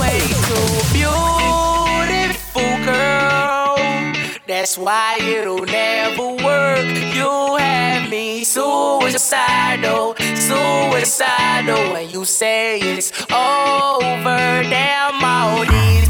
way 0.00 0.20
too 0.48 0.68
beautiful, 0.92 2.62
girl. 2.84 3.76
That's 4.46 4.76
why 4.78 5.18
it'll 5.20 5.64
never 5.64 6.32
work. 6.44 6.86
You 7.14 7.56
have 7.56 8.10
me 8.10 8.44
suicidal, 8.44 10.14
suicidal. 10.16 11.92
When 11.92 12.10
you 12.10 12.24
say 12.24 12.80
it's 12.80 13.12
over, 13.30 14.62
damn 14.68 15.24
all 15.24 15.64
these 15.64 16.01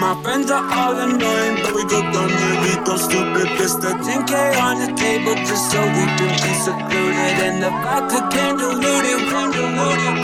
my 0.00 0.20
friends 0.22 0.50
are 0.50 0.64
all 0.72 0.98
annoying, 0.98 1.56
but 1.62 1.74
we 1.74 1.82
go 1.84 2.00
dumb 2.12 2.30
and 2.30 2.58
we 2.62 2.84
go 2.84 2.96
stupid. 2.96 3.48
It's 3.60 3.76
the 3.76 3.92
10k 4.06 4.60
on 4.60 4.78
the 4.80 4.92
table 4.96 5.34
just 5.34 5.70
so 5.70 5.80
we 5.80 6.04
can 6.18 6.32
be 6.42 6.52
secluded 6.66 7.36
and 7.46 7.62
the 7.62 7.70
vodka 7.70 8.28
can't 8.30 8.58
dilute 8.58 9.06
it, 9.12 9.20
can't 9.30 9.52
dilute 9.54 10.02
it. 10.08 10.16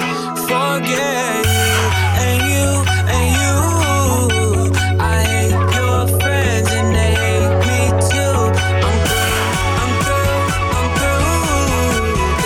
Forget 0.49 1.45
you 1.57 1.77
and 2.27 2.41
you 2.53 2.69
and 3.17 3.27
you. 3.41 3.57
I 5.01 5.19
hate 5.33 5.61
your 5.79 6.01
friends 6.21 6.69
and 6.79 6.89
they 6.95 7.13
hate 7.25 7.55
me 7.65 7.81
too. 8.11 8.37
I'm 8.87 8.99
through, 9.09 9.45
I'm 9.83 9.93
through, 10.05 10.43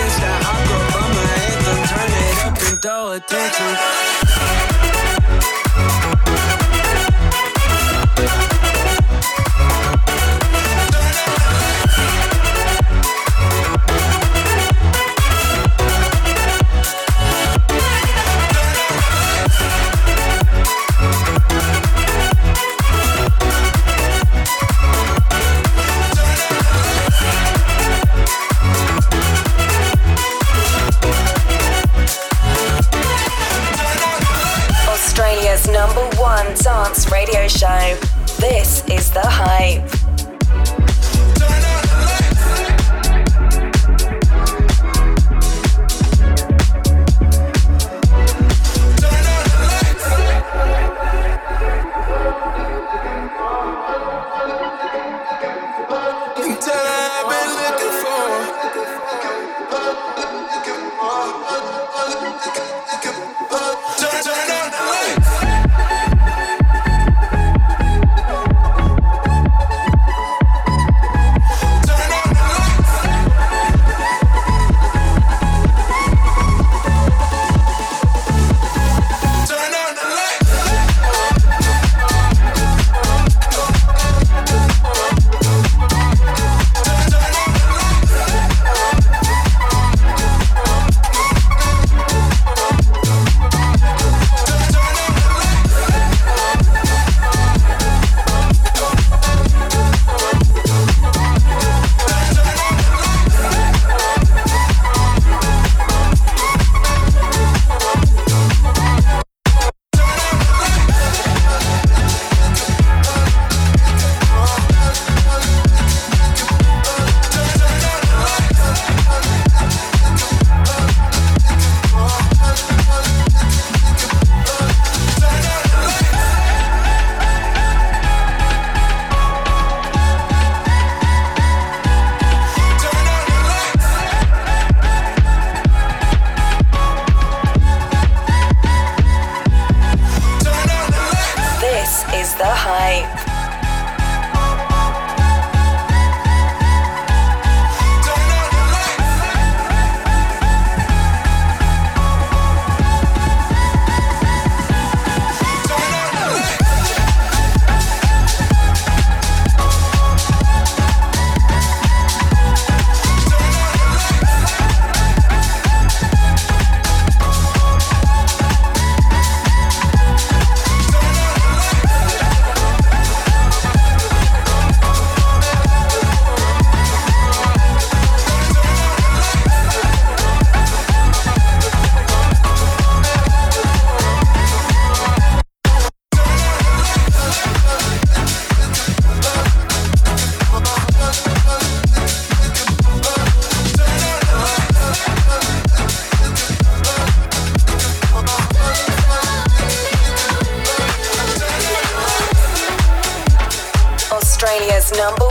I'm 0.01 0.39
hot 0.47 0.61
girl 0.67 0.85
bummer 0.93 1.27
anthem, 1.43 1.79
turn 1.91 2.09
it 2.23 2.37
up 2.45 2.57
and 2.67 2.77
throw 2.81 3.11
attention. 3.11 3.96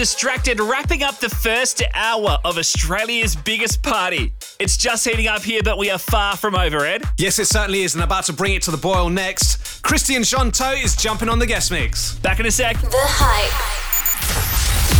Distracted, 0.00 0.60
wrapping 0.60 1.02
up 1.02 1.18
the 1.18 1.28
first 1.28 1.82
hour 1.92 2.38
of 2.42 2.56
Australia's 2.56 3.36
biggest 3.36 3.82
party. 3.82 4.32
It's 4.58 4.78
just 4.78 5.06
heating 5.06 5.28
up 5.28 5.42
here, 5.42 5.62
but 5.62 5.76
we 5.76 5.90
are 5.90 5.98
far 5.98 6.38
from 6.38 6.54
over, 6.54 6.86
Ed. 6.86 7.02
Yes, 7.18 7.38
it 7.38 7.48
certainly 7.48 7.82
is, 7.82 7.94
and 7.94 8.02
about 8.02 8.24
to 8.24 8.32
bring 8.32 8.54
it 8.54 8.62
to 8.62 8.70
the 8.70 8.78
boil 8.78 9.10
next. 9.10 9.82
Christian 9.82 10.22
Jeantou 10.22 10.82
is 10.82 10.96
jumping 10.96 11.28
on 11.28 11.38
the 11.38 11.44
guest 11.44 11.70
mix. 11.70 12.14
Back 12.20 12.40
in 12.40 12.46
a 12.46 12.50
sec. 12.50 12.80
The 12.80 12.88
Hype. 12.94 13.90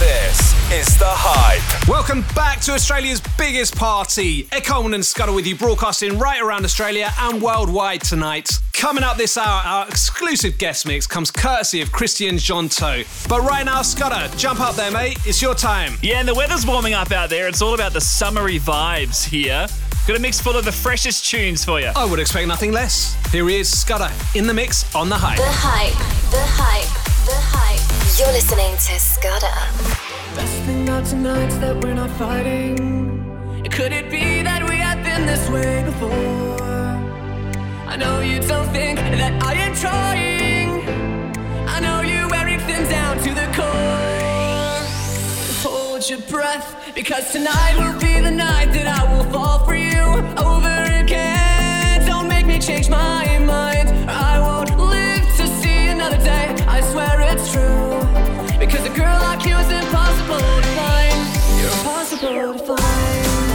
This 0.00 0.54
is 0.70 0.98
The 0.98 1.06
Hype. 1.06 1.88
Welcome 1.88 2.22
back 2.34 2.60
to 2.60 2.72
Australia's 2.72 3.22
biggest 3.38 3.76
party. 3.76 4.48
Ed 4.52 4.66
Coleman 4.66 4.92
and 4.92 5.04
Scuttle 5.04 5.34
with 5.34 5.46
you, 5.46 5.56
broadcasting 5.56 6.18
right 6.18 6.42
around 6.42 6.66
Australia 6.66 7.10
and 7.20 7.40
worldwide 7.40 8.02
tonight. 8.02 8.50
Coming 8.80 9.04
up 9.04 9.18
this 9.18 9.36
hour, 9.36 9.62
our 9.66 9.86
exclusive 9.88 10.56
guest 10.56 10.86
mix 10.86 11.06
comes 11.06 11.30
courtesy 11.30 11.82
of 11.82 11.92
Christian 11.92 12.36
Jeantou. 12.36 13.28
But 13.28 13.42
right 13.42 13.62
now, 13.62 13.82
Scudder, 13.82 14.34
jump 14.38 14.58
up 14.58 14.74
there, 14.74 14.90
mate. 14.90 15.18
It's 15.26 15.42
your 15.42 15.54
time. 15.54 15.98
Yeah, 16.02 16.20
and 16.20 16.26
the 16.26 16.34
weather's 16.34 16.66
warming 16.66 16.94
up 16.94 17.12
out 17.12 17.28
there. 17.28 17.46
It's 17.46 17.60
all 17.60 17.74
about 17.74 17.92
the 17.92 18.00
summery 18.00 18.58
vibes 18.58 19.22
here. 19.22 19.66
Got 20.08 20.16
a 20.16 20.18
mix 20.18 20.40
full 20.40 20.56
of 20.56 20.64
the 20.64 20.72
freshest 20.72 21.30
tunes 21.30 21.62
for 21.62 21.78
you. 21.78 21.92
I 21.94 22.06
would 22.06 22.18
expect 22.18 22.48
nothing 22.48 22.72
less. 22.72 23.18
Here 23.30 23.46
he 23.50 23.60
is, 23.60 23.68
Scudder, 23.68 24.10
in 24.34 24.46
the 24.46 24.54
mix 24.54 24.94
on 24.94 25.10
The 25.10 25.16
Hype. 25.16 25.36
The 25.36 25.44
hype, 25.44 25.92
the 26.30 26.40
hype, 26.40 27.26
the 27.26 27.36
hype. 27.36 28.18
You're 28.18 28.32
listening 28.32 28.72
to 28.72 28.98
Scudder. 28.98 29.46
Best 30.34 30.62
thing 30.62 30.88
about 30.88 31.04
tonight's 31.04 31.58
that 31.58 31.84
we're 31.84 31.92
not 31.92 32.10
fighting. 32.12 32.78
Could 33.70 33.92
it 33.92 34.10
be 34.10 34.42
that 34.42 34.66
we 34.66 34.76
have 34.76 35.04
been 35.04 35.26
this 35.26 35.50
way 35.50 35.84
before? 35.84 36.59
I 37.90 37.96
know 37.96 38.20
you 38.20 38.38
don't 38.38 38.68
think 38.68 39.00
that 39.00 39.42
I 39.42 39.54
am 39.54 39.74
trying. 39.74 40.88
I 41.68 41.80
know 41.80 42.02
you 42.02 42.28
wearing 42.30 42.60
things 42.60 42.88
down 42.88 43.16
to 43.18 43.34
the 43.34 43.46
core. 43.58 44.78
Hold 45.64 46.08
your 46.08 46.20
breath, 46.30 46.94
because 46.94 47.32
tonight 47.32 47.74
will 47.80 47.98
be 47.98 48.20
the 48.20 48.30
night 48.30 48.72
that 48.74 48.86
I 48.86 49.02
will 49.12 49.24
fall 49.32 49.64
for 49.66 49.74
you 49.74 50.06
over 50.38 50.76
again. 51.02 52.06
Don't 52.06 52.28
make 52.28 52.46
me 52.46 52.60
change 52.60 52.88
my 52.88 53.26
mind. 53.40 53.88
I 54.08 54.38
won't 54.38 54.70
live 54.78 55.26
to 55.38 55.46
see 55.60 55.88
another 55.88 56.18
day. 56.18 56.54
I 56.68 56.82
swear 56.92 57.20
it's 57.32 57.50
true. 57.50 57.98
Because 58.56 58.86
a 58.86 58.94
girl 58.96 59.18
like 59.26 59.44
you 59.44 59.56
is 59.56 59.68
impossible 59.68 60.38
to 60.38 60.70
find. 60.78 61.18
You're 61.58 61.72
impossible 61.72 62.52
to 62.54 62.76
find. 62.76 63.49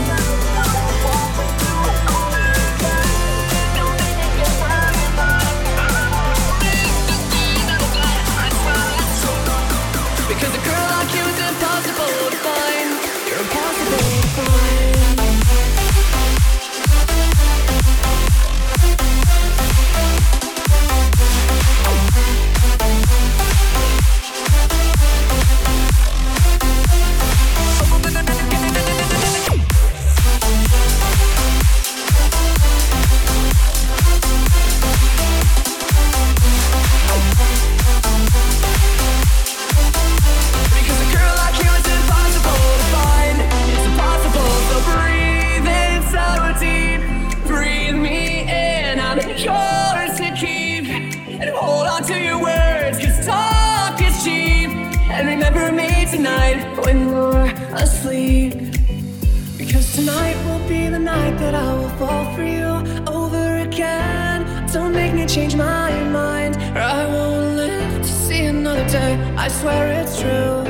Night 61.05 61.37
that 61.37 61.53
I 61.53 61.71
will 61.75 61.93
fall 61.99 62.25
for 62.35 62.43
you 62.43 62.71
over 63.05 63.57
again. 63.57 64.39
Don't 64.73 64.91
make 64.91 65.13
me 65.13 65.27
change 65.27 65.55
my 65.55 65.91
mind, 66.05 66.55
or 66.75 66.81
I 66.81 67.05
won't 67.05 67.55
live 67.55 68.01
to 68.01 68.11
see 68.25 68.45
another 68.45 68.87
day. 68.89 69.13
I 69.37 69.47
swear 69.47 69.83
it's 70.01 70.19
true. 70.19 70.63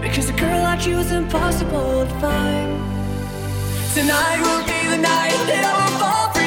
Because 0.00 0.30
a 0.30 0.32
girl 0.32 0.62
like 0.62 0.86
you 0.86 0.96
is 0.98 1.12
impossible 1.12 2.06
to 2.06 2.14
find. 2.24 2.70
Tonight 3.94 4.38
will 4.44 4.64
be 4.72 4.80
the 4.94 5.00
night 5.14 5.40
that 5.50 5.62
I 5.70 5.74
will 5.78 5.94
fall 6.00 6.26
for 6.32 6.40
you 6.40 6.43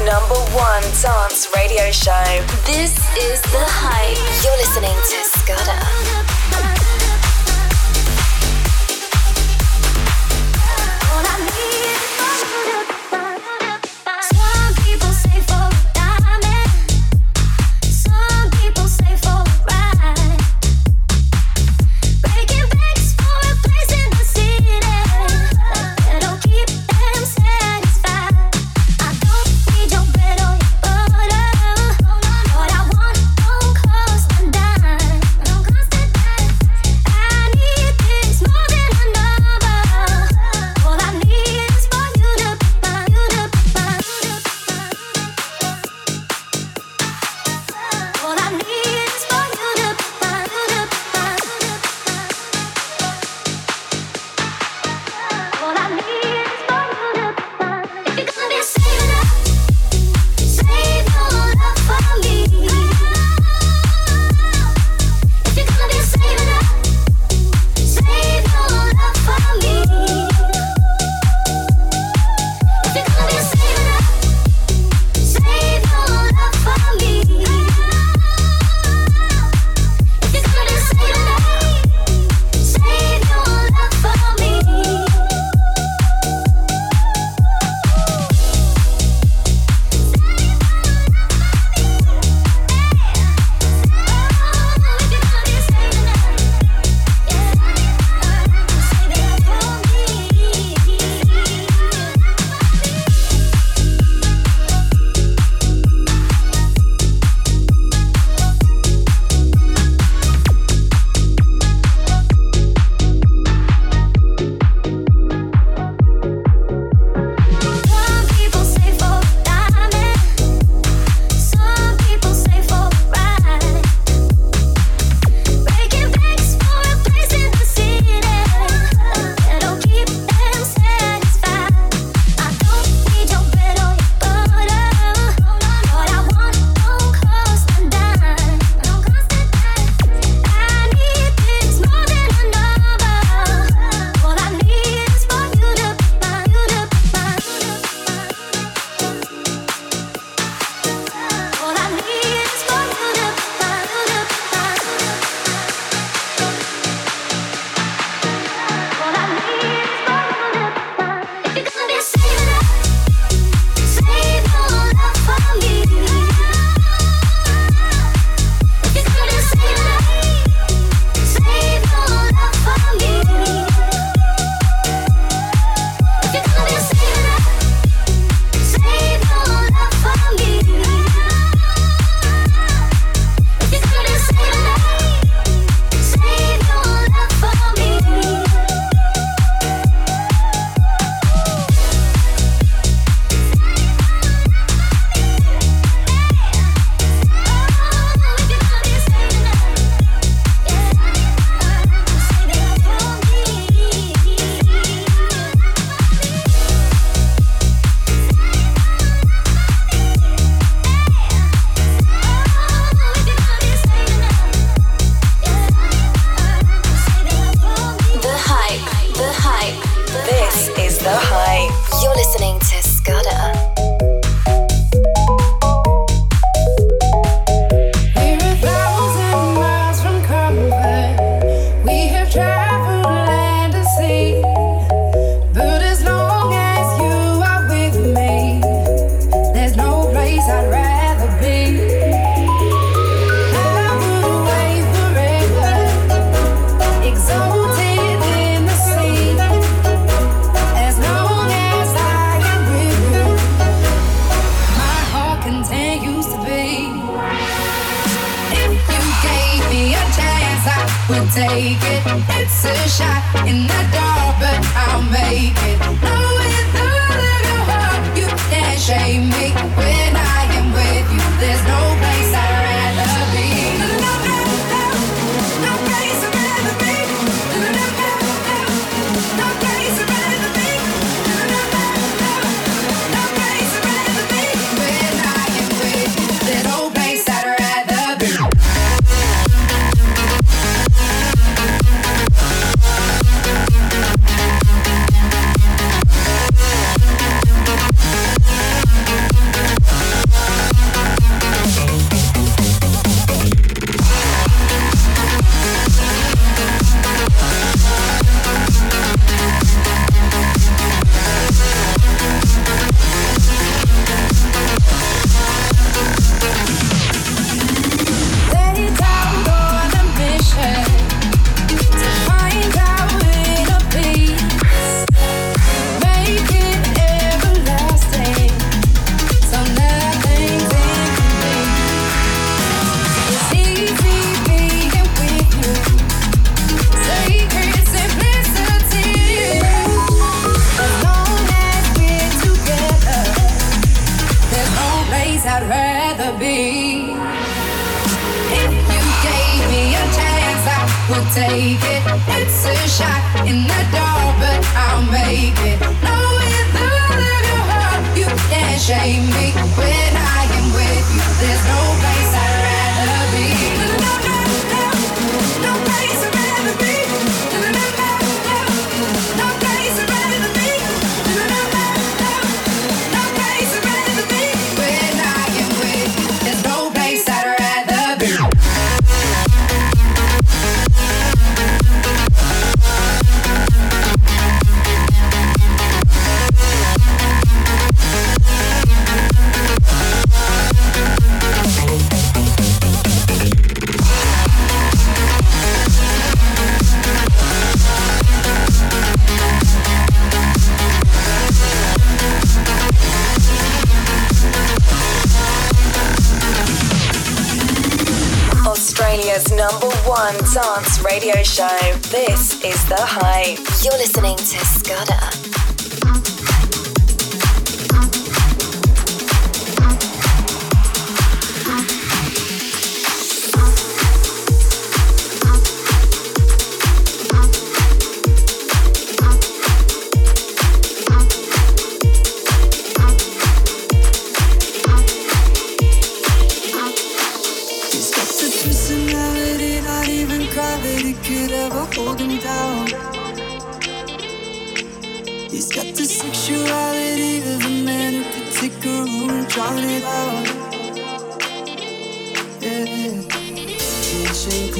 Number 0.00 0.34
one 0.56 0.82
dance 1.00 1.46
radio 1.54 1.92
show. 1.92 2.24
This 2.66 2.98
is 3.16 3.40
The 3.42 3.62
Hype. 3.62 4.18
You're 4.42 4.56
listening 4.56 4.90
to 4.90 5.24
Scudder. 5.38 6.33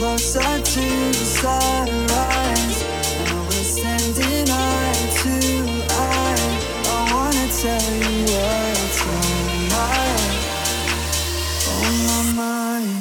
closer 0.05 0.61
to 0.61 0.85
the 1.17 1.25
sunrise. 1.41 2.79
Now 3.25 3.41
we're 3.49 3.69
standing 3.77 4.47
eye 4.51 5.01
to 5.21 5.35
eye. 5.97 6.45
I 6.93 7.01
wanna 7.13 7.47
tell 7.63 7.89
you 8.03 8.17
what's 8.29 9.01
on 9.09 9.29
my. 9.73 10.13
On 11.73 11.93
my 12.09 12.21
mind. 12.43 13.01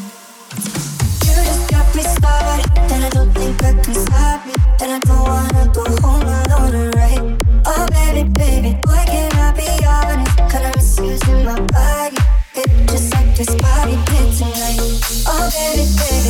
You 1.26 1.34
just 1.50 1.64
got 1.72 1.88
me 1.94 2.04
started, 2.04 2.72
and 2.94 3.04
I 3.04 3.10
don't 3.10 3.32
think 3.34 3.54
back 3.62 3.86
inside 3.86 4.40
me, 4.48 4.56
and 4.82 4.90
I 4.94 5.00
don't 5.00 5.28
wanna 5.28 5.64
go 5.76 5.84
home 6.04 6.28
alone 6.40 6.74
and. 6.84 7.20
Oh 7.66 7.86
baby, 7.92 8.24
baby, 8.40 8.72
why 8.86 9.04
can't 9.12 9.36
I 9.36 9.52
be 9.60 9.68
honest? 9.86 10.38
Kinda 10.52 10.72
miss 10.78 10.98
using 11.00 11.44
my 11.44 11.60
body, 11.76 12.18
just 12.88 13.14
like 13.14 13.36
this 13.36 13.54
body 13.56 13.96
did 14.08 14.30
tonight. 14.38 14.80
Oh 15.28 15.52
baby, 15.52 15.86
baby. 16.00 16.23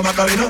Macarena, 0.00 0.48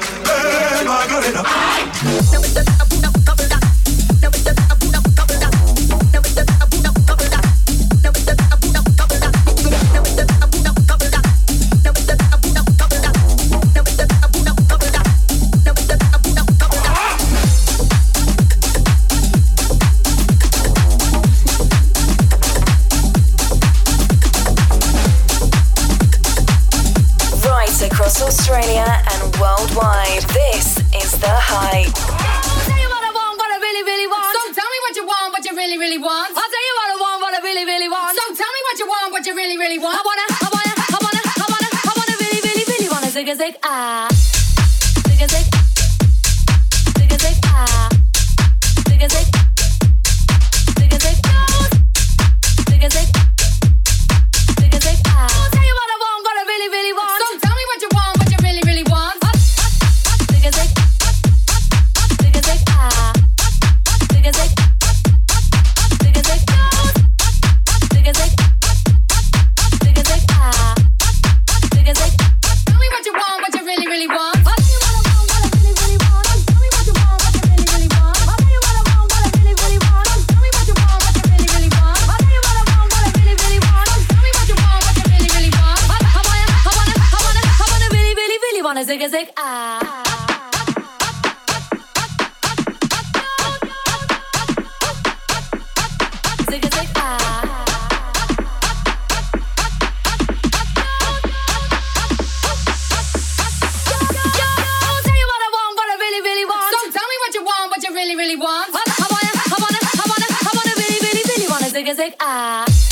ah. 112.24 112.82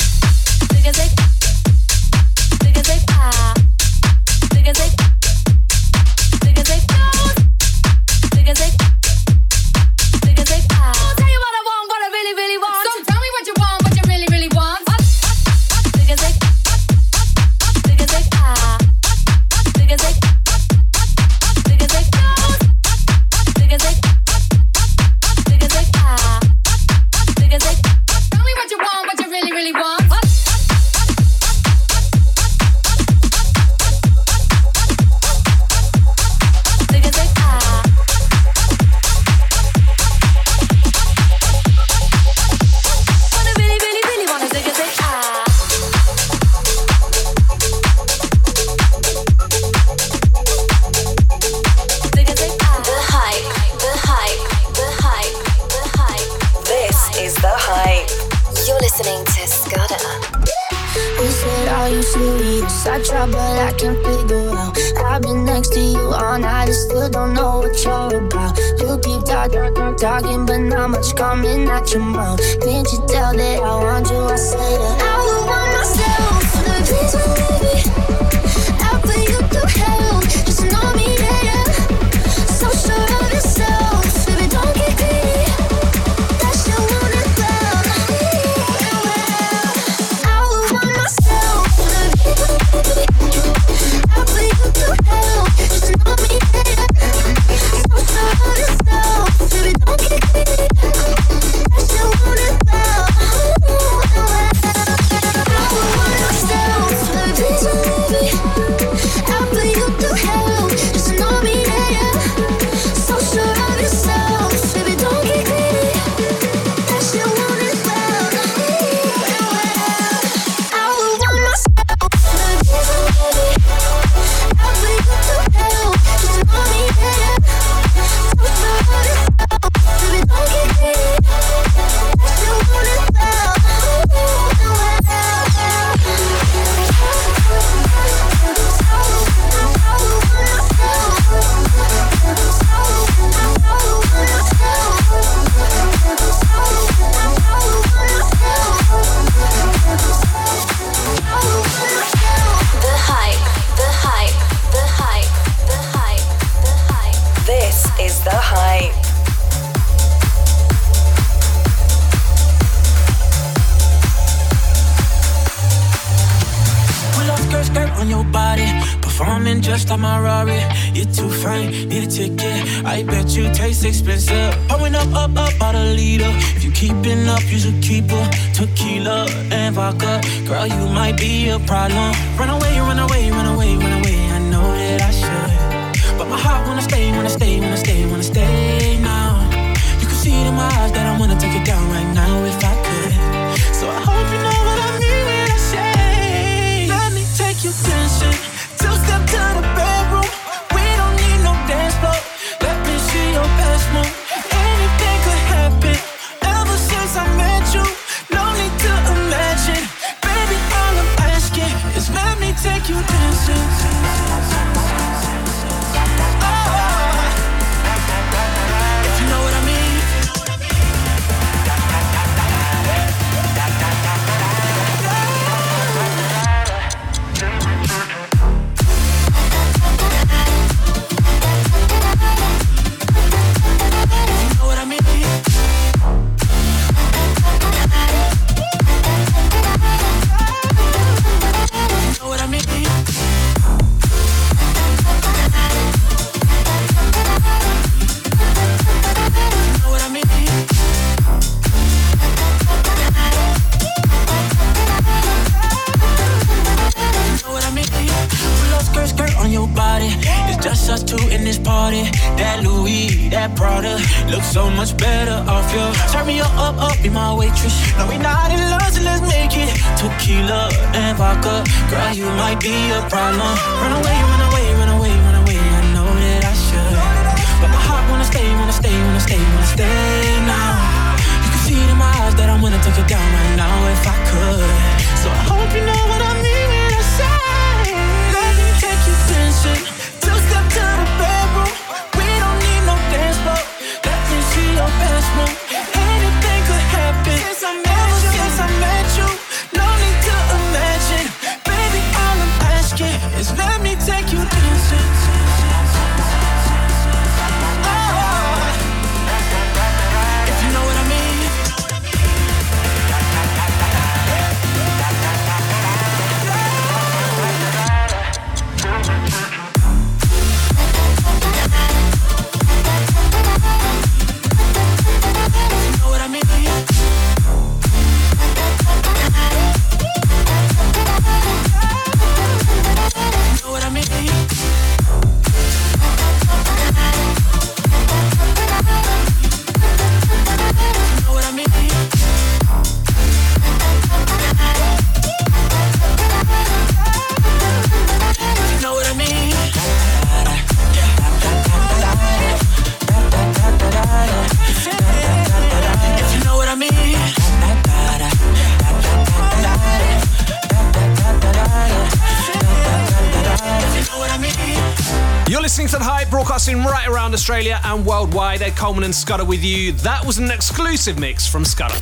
Australia 367.51 367.81
and 367.83 368.07
worldwide. 368.07 368.63
Ed 368.63 368.77
Coleman 368.77 369.03
and 369.03 369.13
Scudder 369.13 369.45
with 369.45 369.65
you. 369.65 369.91
That 369.91 370.25
was 370.25 370.39
an 370.39 370.53
exclusive 370.53 371.19
mix 371.19 371.49
from 371.49 371.65
Scudder. 371.65 371.99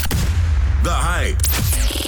The 0.83 0.93
Hype. 0.93 1.41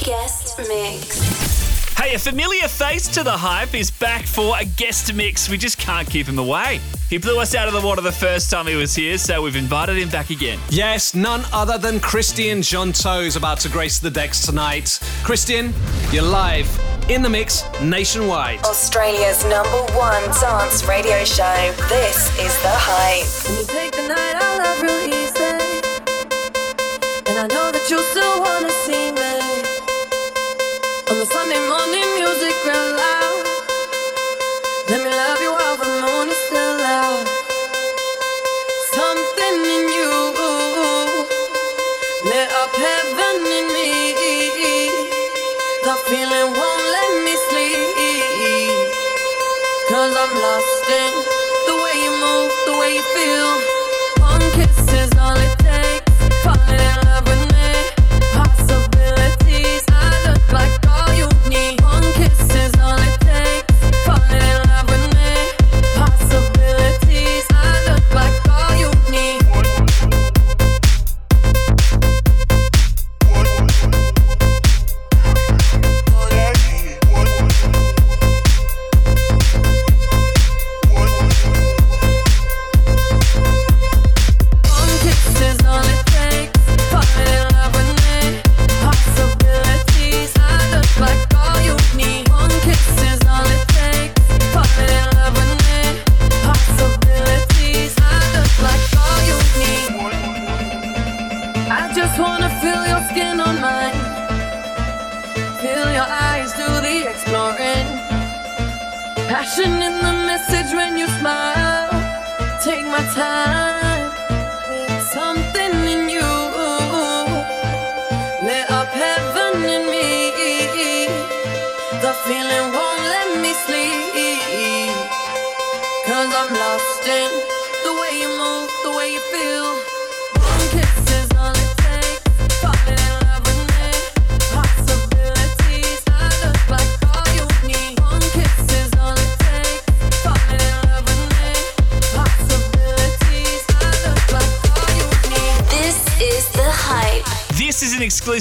Guest 0.04 0.58
mix. 0.68 1.96
Hey, 1.98 2.14
a 2.14 2.18
familiar 2.18 2.68
face 2.68 3.08
to 3.08 3.24
the 3.24 3.32
hype 3.32 3.74
is 3.74 3.90
back 3.90 4.26
for 4.26 4.58
a 4.60 4.66
guest 4.66 5.14
mix. 5.14 5.48
We 5.48 5.56
just 5.56 5.78
can't 5.78 6.06
keep 6.06 6.26
him 6.26 6.38
away. 6.38 6.80
He 7.08 7.16
blew 7.16 7.40
us 7.40 7.54
out 7.54 7.66
of 7.66 7.72
the 7.72 7.80
water 7.80 8.02
the 8.02 8.12
first 8.12 8.50
time 8.50 8.66
he 8.66 8.74
was 8.74 8.94
here, 8.94 9.16
so 9.16 9.40
we've 9.40 9.56
invited 9.56 9.96
him 9.96 10.10
back 10.10 10.28
again. 10.28 10.58
Yes, 10.68 11.14
none 11.14 11.42
other 11.50 11.78
than 11.78 11.98
Christian 11.98 12.58
Jeantou 12.58 13.24
is 13.24 13.36
about 13.36 13.58
to 13.60 13.70
grace 13.70 13.98
the 13.98 14.10
decks 14.10 14.44
tonight. 14.44 14.98
Christian, 15.24 15.72
you're 16.12 16.24
live 16.24 16.89
in 17.10 17.22
the 17.22 17.28
mix 17.28 17.64
nationwide. 17.82 18.60
Australia's 18.60 19.44
number 19.44 19.82
one 19.94 20.22
dance 20.40 20.84
radio 20.84 21.24
show. 21.24 21.74
This 21.88 22.30
is 22.38 22.54
The 22.62 22.70
Hype. 22.70 23.59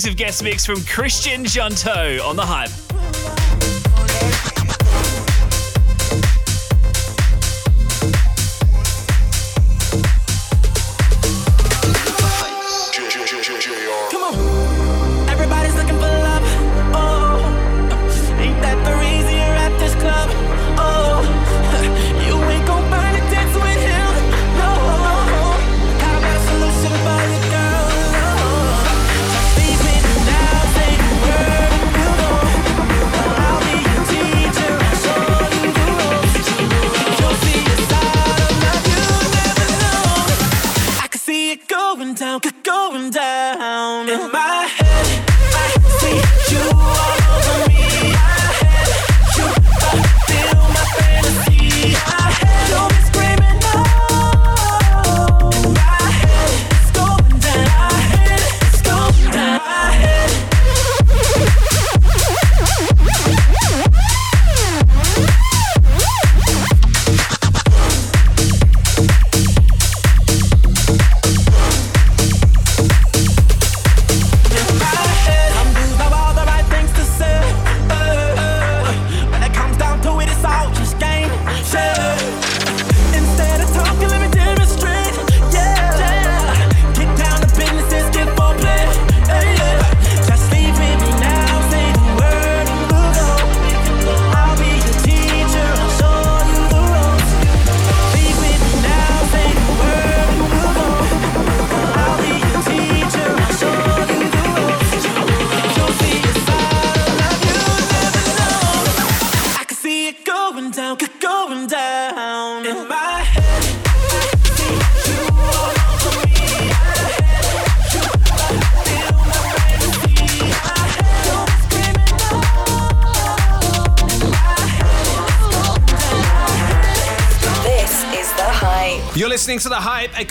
exclusive 0.10 0.18
guest 0.18 0.44
mix 0.44 0.66
from 0.66 0.84
Christian 0.86 1.44
Jeantou 1.44 2.24
on 2.24 2.36
The 2.36 2.46
Hype. 2.46 2.79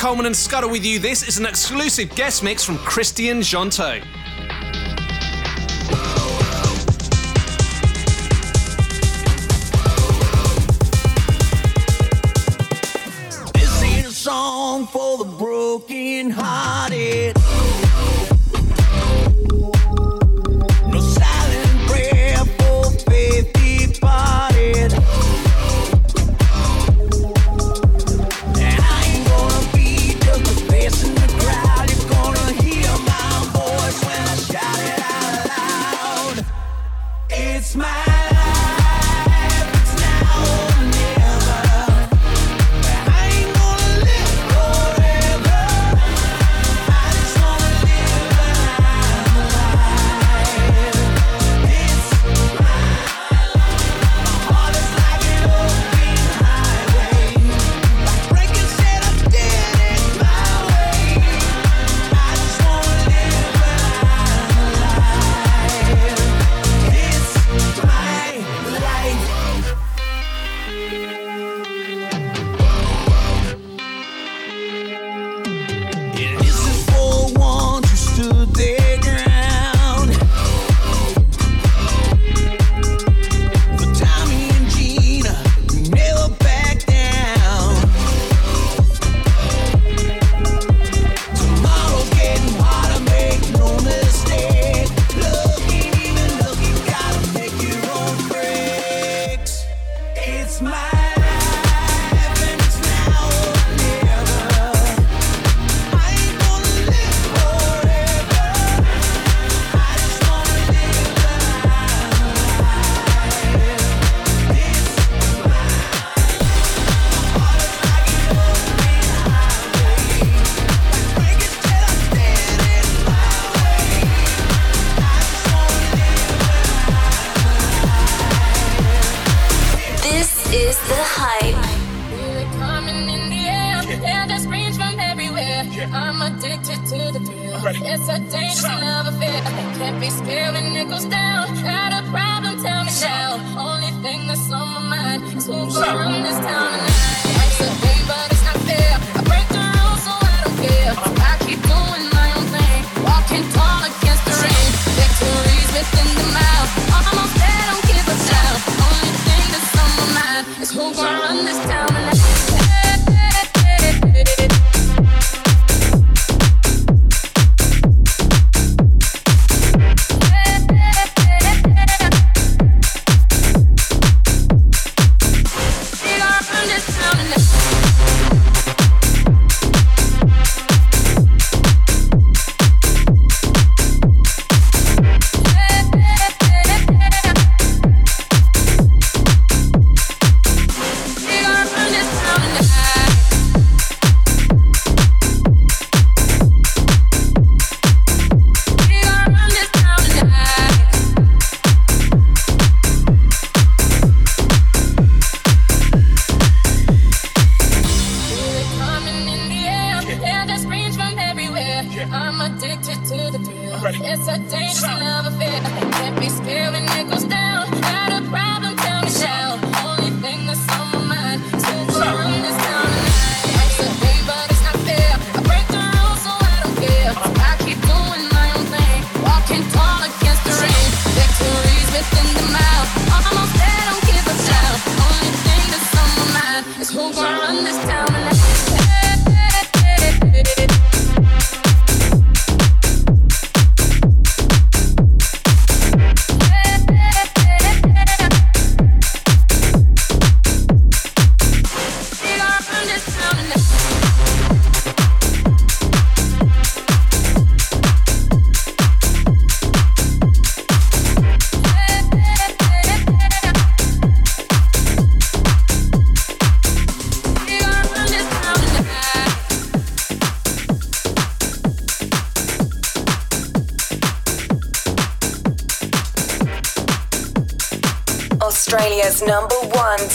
Coleman 0.09 0.25
and 0.25 0.35
Scudder 0.35 0.69
with 0.69 0.87
you. 0.87 0.99
This 0.99 1.23
is 1.23 1.37
an 1.37 1.45
exclusive 1.45 2.09
guest 2.15 2.43
mix 2.43 2.65
from 2.65 2.79
Christian 2.79 3.41
Jeantou. 3.41 4.03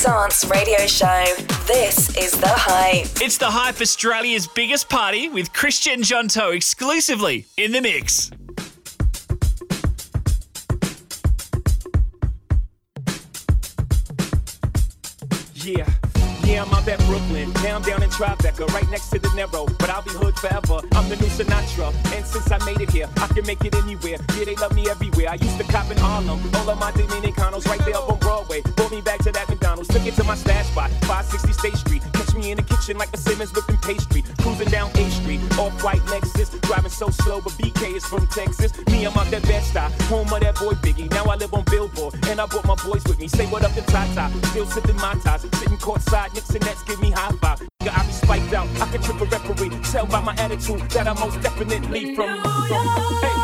Dance 0.03 0.43
radio 0.49 0.85
show. 0.85 1.23
This 1.65 2.17
is 2.17 2.31
The 2.33 2.49
Hype. 2.49 3.07
It's 3.21 3.37
the 3.37 3.49
Hype 3.49 3.79
Australia's 3.79 4.47
biggest 4.47 4.89
party 4.89 5.29
with 5.29 5.53
Christian 5.53 6.01
Jeantou 6.01 6.53
exclusively 6.53 7.45
in 7.55 7.71
the 7.71 7.79
mix. 7.79 8.29
Yeah. 15.53 15.89
Yeah, 16.43 16.63
I'm 16.63 16.73
out 16.73 16.85
at 16.89 16.99
Brooklyn. 17.05 17.53
Now 17.63 17.77
I'm 17.77 17.81
down 17.83 18.03
in 18.03 18.09
Tribeca, 18.09 18.67
right 18.73 18.89
next 18.91 19.09
to 19.11 19.19
De 19.19 19.29
Niro. 19.29 19.65
But 19.79 19.89
I'll 19.89 20.01
be 20.01 20.09
hood 20.09 20.22
forever. 20.43 20.83
I'm 20.91 21.07
the 21.07 21.15
new 21.15 21.31
Sinatra. 21.31 21.87
And 22.11 22.25
since 22.25 22.51
I 22.51 22.59
made 22.65 22.81
it 22.81 22.91
here, 22.91 23.07
I 23.17 23.27
can 23.27 23.45
make 23.47 23.63
it 23.63 23.75
anywhere. 23.75 24.17
Yeah, 24.35 24.45
they 24.45 24.55
love 24.55 24.75
me 24.75 24.89
everywhere. 24.89 25.29
I 25.29 25.35
used 25.35 25.57
to 25.57 25.63
cop 25.63 25.89
in 25.89 25.97
Harlem. 25.97 26.39
All 26.55 26.69
of 26.69 26.77
my 26.79 26.91
Dominicanos 26.91 27.65
right 27.67 27.79
there 27.85 27.95
up 27.95 28.11
on 28.11 28.19
Broadway. 28.19 28.61
Brought 28.75 28.91
me 28.91 29.01
back 29.01 29.19
to 29.23 29.31
that 29.31 29.47
McDonald's. 29.47 29.87
Took 29.87 30.05
it 30.05 30.15
to 30.15 30.23
my 30.23 30.35
stash 30.35 30.67
spot, 30.67 30.91
560 31.07 31.53
State 31.53 31.77
Street. 31.77 32.03
Catch 32.13 32.35
me 32.35 32.51
in 32.51 32.57
the 32.57 32.63
kitchen 32.63 32.97
like 32.97 33.11
a 33.13 33.17
Simmons 33.17 33.53
whipping 33.53 33.77
pastry. 33.77 34.23
Cruising 34.41 34.69
down 34.69 34.91
A 34.95 35.09
Street, 35.09 35.39
off-white 35.57 36.03
Lexus. 36.11 36.49
Driving 36.61 36.91
so 36.91 37.09
slow, 37.09 37.39
but 37.39 37.53
BK 37.53 37.95
is 37.95 38.05
from 38.05 38.27
Texas. 38.27 38.71
Me, 38.87 39.05
I'm 39.05 39.17
out 39.17 39.31
that 39.31 39.43
Bed-Stuy, 39.43 39.89
home 40.11 40.33
of 40.33 40.39
that 40.41 40.55
boy 40.55 40.73
Biggie. 40.83 41.09
Now 41.11 41.25
I 41.25 41.35
live 41.35 41.53
on 41.53 41.63
Billboard, 41.71 42.15
and 42.27 42.41
I 42.41 42.45
brought 42.47 42.65
my 42.65 42.75
boys 42.83 43.03
with 43.05 43.19
me. 43.19 43.27
Say 43.27 43.45
what 43.47 43.63
up 43.63 43.73
to 43.73 43.81
Tata. 43.81 44.29
Still 44.47 44.65
sipping 44.65 44.97
my 44.97 45.13
ties, 45.23 45.41
sitting 45.41 45.77
courtside. 45.77 46.33
Knicks 46.33 46.49
and 46.49 46.65
Nets 46.65 46.83
give 46.83 46.99
me 46.99 47.11
high 47.11 47.31
five. 47.41 47.72
I 47.89 48.05
be 48.05 48.11
spiked 48.13 48.53
out. 48.53 48.67
I 48.81 48.85
can 48.91 49.01
trip 49.01 49.21
a 49.21 49.25
referee. 49.25 49.69
Tell 49.91 50.05
by 50.05 50.21
my 50.21 50.35
attitude 50.37 50.81
that 50.91 51.07
I'm 51.07 51.19
most 51.19 51.41
definitely 51.41 52.15
from. 52.15 52.41
from 52.41 52.87
hey. 53.21 53.42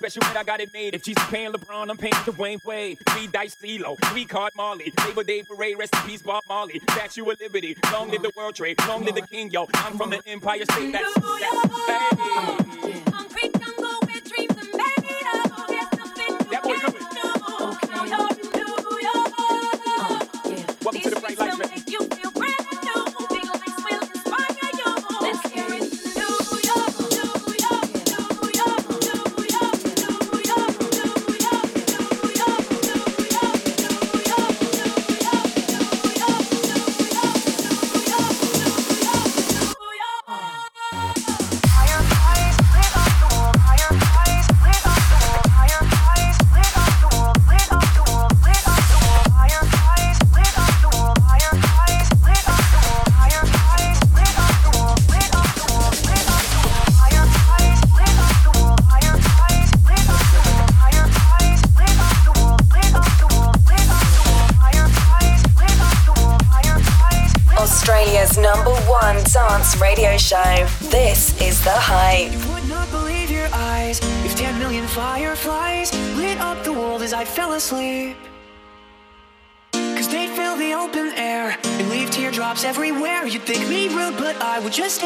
Me, 0.00 0.08
I 0.08 0.12
got 0.12 0.12
a 0.12 0.12
plug 0.12 0.12
special, 0.12 0.20
but 0.20 0.36
I 0.36 0.44
got 0.44 0.60
it 0.60 0.72
made. 0.72 0.94
If 0.94 1.02
Jeezy's 1.04 1.30
paying 1.30 1.52
LeBron, 1.52 1.90
I'm 1.90 1.96
paying 1.96 2.12
Dwyane 2.12 2.64
Wade. 2.64 2.98
Three 3.10 3.26
dice 3.26 3.54
CeeLo, 3.56 3.96
three 4.06 4.24
card 4.24 4.52
Marley. 4.56 4.92
Labor 5.06 5.24
Day 5.24 5.42
parade, 5.42 5.78
rest 5.78 5.94
in 5.94 6.02
peace, 6.02 6.22
Bob 6.22 6.42
Marley. 6.48 6.80
Statue 6.90 7.30
of 7.30 7.40
Liberty, 7.40 7.76
long 7.92 8.10
live 8.10 8.22
the 8.22 8.32
World 8.36 8.54
Trade, 8.54 8.78
long 8.88 9.04
live 9.04 9.14
the 9.14 9.22
King, 9.22 9.50
yo. 9.50 9.66
I'm 9.74 9.96
from 9.96 10.10
the 10.10 10.20
Empire 10.26 10.64
State. 10.64 10.92
That's, 10.92 11.14
that's 11.14 11.24
hey. 11.24 11.64
That 16.50 16.62
boy 16.62 16.76
coming. 16.76 17.00
Welcome 20.82 21.14
Australia's 21.14 22.23
just 84.74 85.03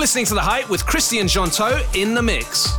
You're 0.00 0.04
listening 0.04 0.24
to 0.24 0.34
The 0.34 0.40
Hype 0.40 0.70
with 0.70 0.86
Christian 0.86 1.26
Jeantou 1.26 1.94
in 1.94 2.14
the 2.14 2.22
mix. 2.22 2.69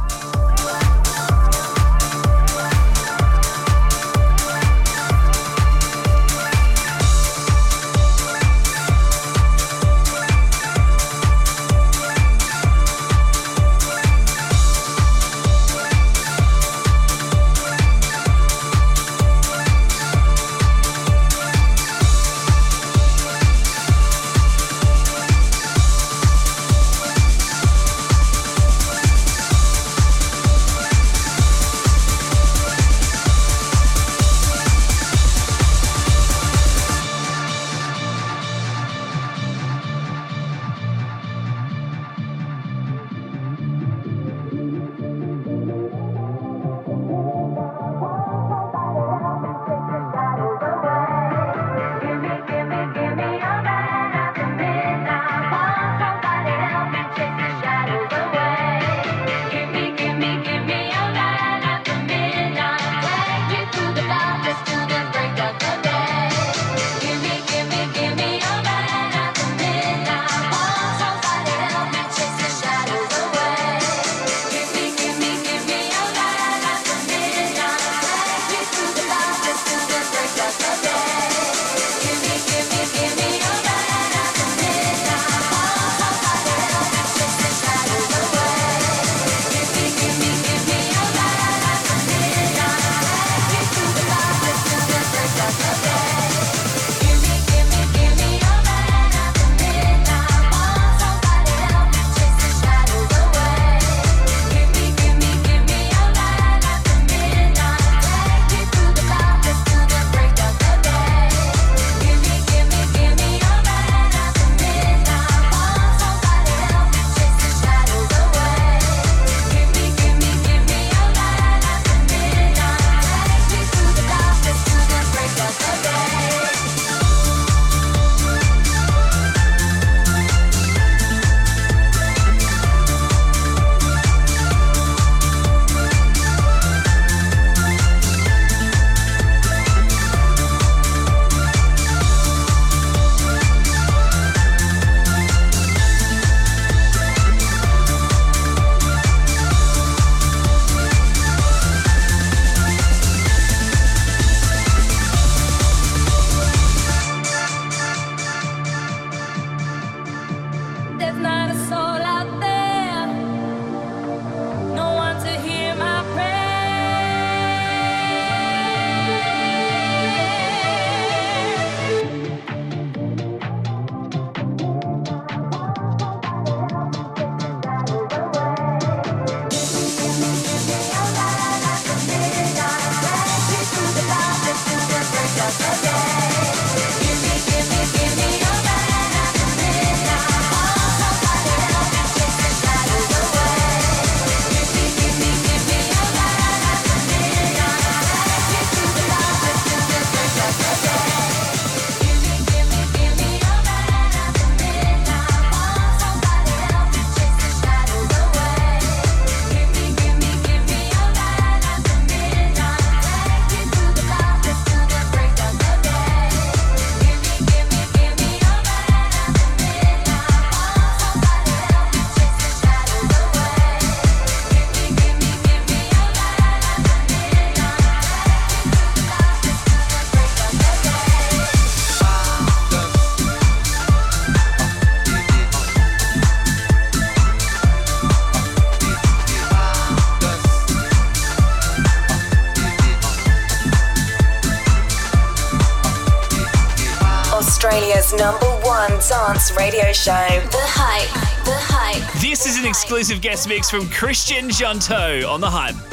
Number 248.18 248.46
one 248.66 248.92
dance 249.08 249.54
radio 249.56 249.94
show, 249.94 250.12
The 250.12 250.60
Hype. 250.60 251.46
The 251.46 251.56
Hype. 251.56 252.22
This 252.22 252.46
is 252.46 252.58
an 252.58 252.66
exclusive 252.66 253.22
guest 253.22 253.48
mix 253.48 253.70
from 253.70 253.90
Christian 253.90 254.50
Jeantou 254.50 255.28
on 255.30 255.40
The 255.40 255.50
Hype. 255.50 255.91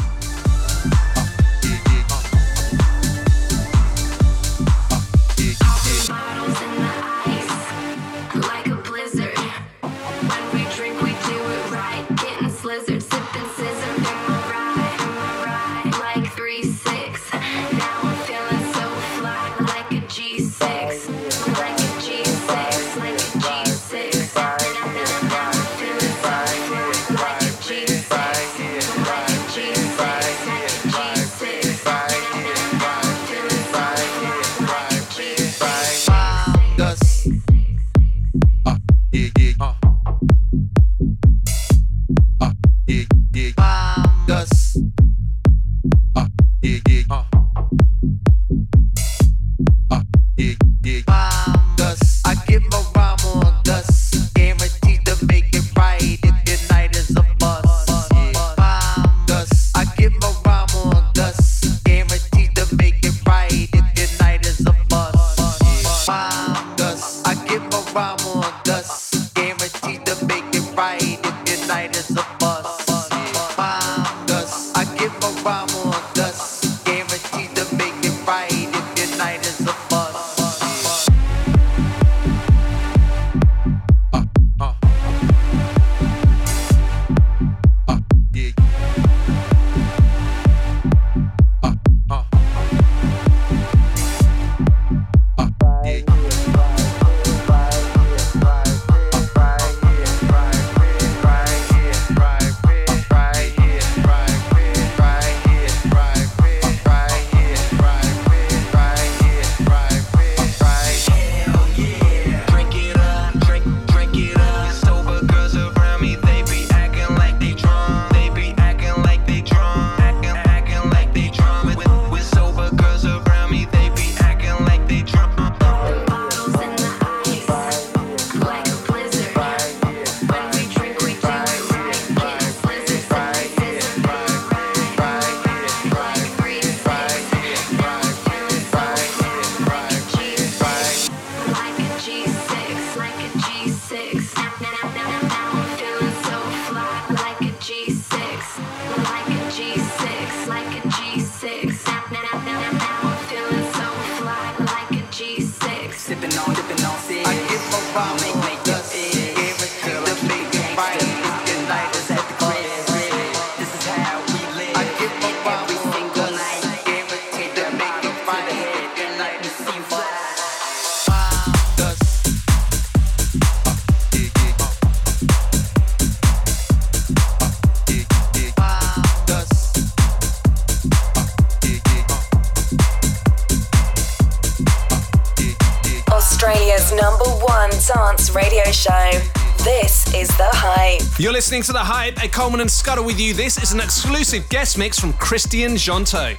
You're 191.20 191.32
listening 191.32 191.64
to 191.64 191.72
The 191.72 191.80
Hype, 191.80 192.22
a 192.22 192.28
Coleman 192.28 192.60
and 192.60 192.70
Scudder 192.70 193.02
with 193.02 193.18
you. 193.18 193.34
This 193.34 193.60
is 193.60 193.72
an 193.72 193.80
exclusive 193.80 194.48
guest 194.50 194.78
mix 194.78 195.00
from 195.00 195.12
Christian 195.14 195.72
Jeantou. 195.72 196.38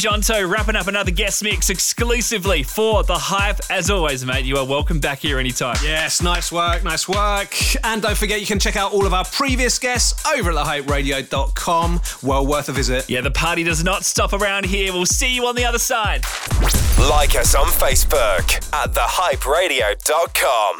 Jeantou 0.00 0.50
wrapping 0.50 0.76
up 0.76 0.86
another 0.86 1.10
guest 1.10 1.42
mix 1.42 1.68
exclusively 1.68 2.62
for 2.62 3.04
The 3.04 3.18
Hype. 3.18 3.58
As 3.68 3.90
always, 3.90 4.24
mate, 4.24 4.46
you 4.46 4.56
are 4.56 4.64
welcome 4.64 4.98
back 4.98 5.18
here 5.18 5.38
anytime. 5.38 5.76
Yes, 5.84 6.22
nice 6.22 6.50
work, 6.50 6.82
nice 6.82 7.06
work. 7.06 7.54
And 7.84 8.00
don't 8.00 8.16
forget, 8.16 8.40
you 8.40 8.46
can 8.46 8.58
check 8.58 8.76
out 8.76 8.92
all 8.92 9.04
of 9.04 9.12
our 9.12 9.26
previous 9.26 9.78
guests 9.78 10.24
over 10.26 10.52
at 10.52 10.56
thehyperadio.com. 10.56 12.00
Well 12.22 12.46
worth 12.46 12.70
a 12.70 12.72
visit. 12.72 13.10
Yeah, 13.10 13.20
the 13.20 13.30
party 13.30 13.62
does 13.62 13.84
not 13.84 14.06
stop 14.06 14.32
around 14.32 14.64
here. 14.64 14.90
We'll 14.94 15.04
see 15.04 15.34
you 15.34 15.46
on 15.46 15.54
the 15.54 15.66
other 15.66 15.78
side. 15.78 16.24
Like 16.98 17.36
us 17.36 17.54
on 17.54 17.66
Facebook 17.66 18.54
at 18.72 18.94
thehyperadio.com. 18.94 20.79